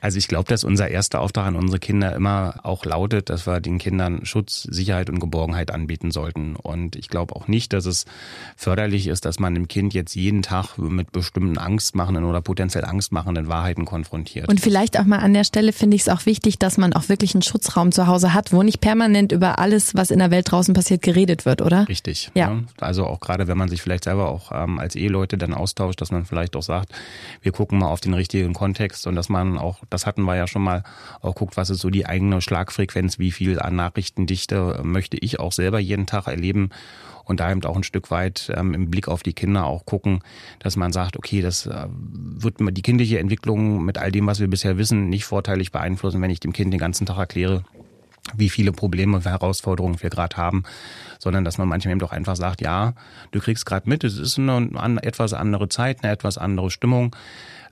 Also 0.00 0.18
ich 0.18 0.28
glaube, 0.28 0.48
dass 0.48 0.64
unser 0.64 0.88
erster 0.88 1.20
Auftrag 1.20 1.46
an 1.46 1.56
unsere 1.56 1.78
Kinder 1.78 2.14
immer 2.14 2.60
auch 2.62 2.84
lautet, 2.84 3.28
dass 3.28 3.46
wir 3.46 3.60
den 3.60 3.78
Kindern 3.78 4.24
Schutz, 4.24 4.62
Sicherheit 4.62 5.10
und 5.10 5.20
Geborgenheit 5.20 5.70
anbieten 5.70 6.10
sollten. 6.10 6.56
Und 6.56 6.96
ich 6.96 7.08
glaube 7.08 7.36
auch 7.36 7.48
nicht, 7.48 7.72
dass 7.72 7.86
es 7.86 8.06
förderlich 8.56 9.06
ist, 9.08 9.24
dass 9.24 9.38
man 9.38 9.54
dem 9.54 9.68
Kind 9.68 9.92
jetzt 9.92 10.14
jeden 10.14 10.42
Tag 10.42 10.78
mit 10.78 11.12
bestimmten 11.12 11.58
angstmachenden 11.58 12.24
oder 12.24 12.40
potenziell 12.40 12.84
angstmachenden 12.84 13.48
Wahrheiten 13.48 13.84
konfrontiert. 13.84 14.48
Und 14.48 14.60
vielleicht 14.60 14.98
auch 14.98 15.04
mal 15.04 15.18
an 15.18 15.34
der 15.34 15.44
Stelle 15.44 15.72
finde 15.72 15.96
ich 15.96 16.02
es 16.02 16.08
auch 16.08 16.26
wichtig, 16.26 16.58
dass 16.58 16.78
man 16.78 16.92
auch 16.94 17.08
wirklich 17.08 17.34
einen 17.34 17.42
Schutzraum 17.42 17.92
zu 17.92 18.06
Hause 18.06 18.32
hat, 18.32 18.52
wo 18.52 18.62
nicht 18.62 18.80
permanent 18.80 19.32
über 19.32 19.58
alles, 19.58 19.94
was 19.94 20.10
in 20.10 20.18
der 20.18 20.30
Welt 20.30 20.50
draußen 20.50 20.72
passiert, 20.72 21.02
geredet 21.02 21.44
wird, 21.44 21.60
oder? 21.60 21.88
Richtig. 21.88 22.30
Ja. 22.34 22.50
ja. 22.50 22.60
Also 22.80 23.06
auch 23.06 23.20
gerade, 23.20 23.48
wenn 23.48 23.58
man 23.58 23.68
sich 23.68 23.82
vielleicht 23.82 24.04
selber 24.04 24.28
auch 24.28 24.50
ähm, 24.52 24.78
als 24.78 24.96
Eheleute 24.96 25.36
dann 25.36 25.52
austauscht, 25.52 26.00
dass 26.00 26.10
man 26.10 26.24
vielleicht 26.24 26.56
auch 26.56 26.62
sagt, 26.62 26.92
wir 27.42 27.52
gucken 27.52 27.78
mal 27.78 27.88
auf 27.88 28.00
den 28.00 28.14
richtigen 28.14 28.54
Kontext 28.54 29.06
und 29.06 29.14
dass 29.14 29.28
man 29.28 29.58
auch 29.58 29.78
das 29.90 30.06
hatten 30.06 30.22
wir 30.22 30.36
ja 30.36 30.46
schon 30.46 30.62
mal, 30.62 30.82
auch 31.20 31.34
guckt, 31.34 31.56
was 31.56 31.70
ist 31.70 31.80
so 31.80 31.90
die 31.90 32.06
eigene 32.06 32.40
Schlagfrequenz, 32.40 33.18
wie 33.18 33.32
viel 33.32 33.60
an 33.60 33.76
Nachrichtendichte 33.76 34.80
möchte 34.82 35.16
ich 35.18 35.38
auch 35.40 35.52
selber 35.52 35.78
jeden 35.78 36.06
Tag 36.06 36.26
erleben 36.26 36.70
und 37.24 37.40
da 37.40 37.50
eben 37.50 37.62
auch 37.64 37.76
ein 37.76 37.84
Stück 37.84 38.10
weit 38.10 38.50
ähm, 38.56 38.74
im 38.74 38.90
Blick 38.90 39.08
auf 39.08 39.22
die 39.22 39.32
Kinder 39.32 39.66
auch 39.66 39.86
gucken, 39.86 40.20
dass 40.58 40.76
man 40.76 40.92
sagt, 40.92 41.16
okay, 41.16 41.42
das 41.42 41.66
äh, 41.66 41.86
wird 41.88 42.56
die 42.58 42.82
kindliche 42.82 43.18
Entwicklung 43.18 43.84
mit 43.84 43.98
all 43.98 44.10
dem, 44.10 44.26
was 44.26 44.40
wir 44.40 44.48
bisher 44.48 44.78
wissen, 44.78 45.08
nicht 45.08 45.24
vorteilig 45.24 45.70
beeinflussen, 45.70 46.20
wenn 46.22 46.30
ich 46.30 46.40
dem 46.40 46.52
Kind 46.52 46.72
den 46.72 46.80
ganzen 46.80 47.06
Tag 47.06 47.18
erkläre, 47.18 47.64
wie 48.34 48.48
viele 48.48 48.72
Probleme 48.72 49.16
und 49.16 49.24
Herausforderungen 49.24 50.02
wir 50.02 50.10
gerade 50.10 50.36
haben, 50.36 50.64
sondern 51.18 51.44
dass 51.44 51.58
man 51.58 51.68
manchmal 51.68 51.92
eben 51.92 52.00
doch 52.00 52.12
einfach 52.12 52.36
sagt, 52.36 52.60
ja, 52.60 52.94
du 53.30 53.40
kriegst 53.40 53.66
gerade 53.66 53.88
mit, 53.88 54.04
es 54.04 54.18
ist 54.18 54.38
eine, 54.38 54.70
eine 54.74 55.02
etwas 55.02 55.32
andere 55.32 55.68
Zeit, 55.68 56.02
eine 56.02 56.12
etwas 56.12 56.38
andere 56.38 56.70
Stimmung. 56.70 57.14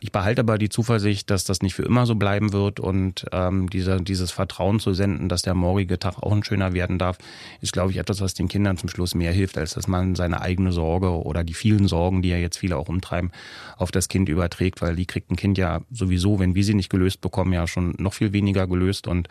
Ich 0.00 0.12
behalte 0.12 0.42
aber 0.42 0.58
die 0.58 0.68
Zuversicht, 0.68 1.28
dass 1.28 1.44
das 1.44 1.60
nicht 1.60 1.74
für 1.74 1.82
immer 1.82 2.06
so 2.06 2.14
bleiben 2.14 2.52
wird 2.52 2.78
und 2.78 3.26
ähm, 3.32 3.68
dieser, 3.68 3.98
dieses 3.98 4.30
Vertrauen 4.30 4.78
zu 4.78 4.94
senden, 4.94 5.28
dass 5.28 5.42
der 5.42 5.54
morgige 5.54 5.98
Tag 5.98 6.22
auch 6.22 6.30
ein 6.30 6.44
schöner 6.44 6.72
werden 6.72 6.98
darf, 6.98 7.18
ist, 7.60 7.72
glaube 7.72 7.90
ich, 7.90 7.96
etwas, 7.96 8.20
was 8.20 8.34
den 8.34 8.46
Kindern 8.46 8.76
zum 8.76 8.88
Schluss 8.88 9.16
mehr 9.16 9.32
hilft, 9.32 9.58
als 9.58 9.74
dass 9.74 9.88
man 9.88 10.14
seine 10.14 10.40
eigene 10.40 10.70
Sorge 10.70 11.10
oder 11.10 11.42
die 11.42 11.54
vielen 11.54 11.88
Sorgen, 11.88 12.22
die 12.22 12.28
ja 12.28 12.36
jetzt 12.36 12.58
viele 12.58 12.76
auch 12.76 12.88
umtreiben, 12.88 13.32
auf 13.76 13.90
das 13.90 14.08
Kind 14.08 14.28
überträgt, 14.28 14.82
weil 14.82 14.94
die 14.94 15.06
kriegt 15.06 15.32
ein 15.32 15.36
Kind 15.36 15.58
ja 15.58 15.80
sowieso, 15.90 16.38
wenn 16.38 16.54
wir 16.54 16.62
sie 16.62 16.74
nicht 16.74 16.90
gelöst 16.90 17.20
bekommen, 17.20 17.52
ja 17.52 17.66
schon 17.66 17.94
noch 17.98 18.14
viel 18.14 18.32
weniger 18.32 18.68
gelöst 18.68 19.08
und 19.08 19.28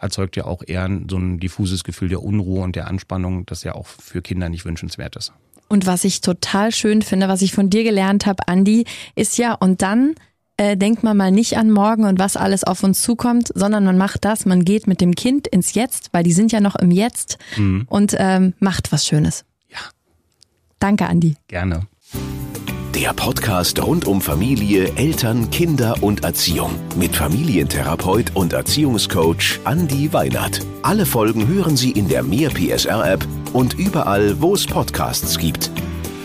erzeugt 0.00 0.34
ja 0.34 0.44
auch 0.44 0.62
eher 0.66 0.88
so 1.08 1.18
ein 1.18 1.38
diffuses 1.38 1.84
Gefühl 1.84 2.08
der 2.08 2.22
Unruhe 2.22 2.64
und 2.64 2.74
der 2.74 2.88
Anspannung, 2.88 3.46
das 3.46 3.62
ja 3.62 3.76
auch 3.76 3.86
für 3.86 4.22
Kinder 4.22 4.48
nicht 4.48 4.64
wünschenswert 4.64 5.14
ist. 5.14 5.32
Und 5.70 5.86
was 5.86 6.02
ich 6.02 6.20
total 6.20 6.72
schön 6.72 7.00
finde, 7.00 7.28
was 7.28 7.42
ich 7.42 7.52
von 7.52 7.70
dir 7.70 7.84
gelernt 7.84 8.26
habe, 8.26 8.48
Andi, 8.48 8.84
ist 9.14 9.38
ja, 9.38 9.54
und 9.54 9.82
dann 9.82 10.16
äh, 10.56 10.76
denkt 10.76 11.04
man 11.04 11.16
mal 11.16 11.30
nicht 11.30 11.56
an 11.56 11.70
morgen 11.70 12.04
und 12.04 12.18
was 12.18 12.36
alles 12.36 12.64
auf 12.64 12.82
uns 12.82 13.00
zukommt, 13.02 13.52
sondern 13.54 13.84
man 13.84 13.96
macht 13.96 14.24
das, 14.24 14.46
man 14.46 14.64
geht 14.64 14.88
mit 14.88 15.00
dem 15.00 15.14
Kind 15.14 15.46
ins 15.46 15.74
Jetzt, 15.74 16.08
weil 16.12 16.24
die 16.24 16.32
sind 16.32 16.50
ja 16.50 16.60
noch 16.60 16.74
im 16.74 16.90
Jetzt 16.90 17.38
mhm. 17.56 17.86
und 17.88 18.16
ähm, 18.18 18.54
macht 18.58 18.90
was 18.90 19.06
Schönes. 19.06 19.44
Ja. 19.68 19.78
Danke, 20.80 21.06
Andi. 21.06 21.36
Gerne. 21.46 21.86
Der 22.96 23.12
Podcast 23.12 23.80
rund 23.80 24.08
um 24.08 24.20
Familie, 24.20 24.92
Eltern, 24.96 25.50
Kinder 25.50 26.02
und 26.02 26.24
Erziehung 26.24 26.72
mit 26.96 27.14
Familientherapeut 27.14 28.32
und 28.34 28.52
Erziehungscoach 28.52 29.60
Andi 29.62 30.12
Weinert. 30.12 30.60
Alle 30.82 31.06
Folgen 31.06 31.46
hören 31.46 31.76
Sie 31.76 31.92
in 31.92 32.08
der 32.08 32.24
Mehr 32.24 32.50
PSR 32.50 33.12
App 33.12 33.26
und 33.52 33.74
überall, 33.78 34.40
wo 34.40 34.54
es 34.54 34.66
Podcasts 34.66 35.38
gibt. 35.38 35.70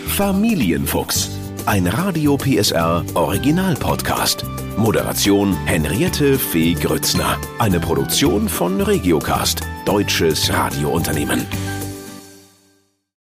Familienfuchs, 0.08 1.30
ein 1.66 1.88
Radio 1.88 2.38
PSR 2.38 3.04
Original 3.16 3.76
Podcast. 3.76 4.46
Moderation 4.78 5.56
Henriette 5.66 6.38
Fee 6.38 6.74
Grützner. 6.74 7.38
Eine 7.60 7.80
Produktion 7.80 8.50
von 8.50 8.82
Regiocast, 8.82 9.62
deutsches 9.86 10.52
Radiounternehmen. 10.52 11.46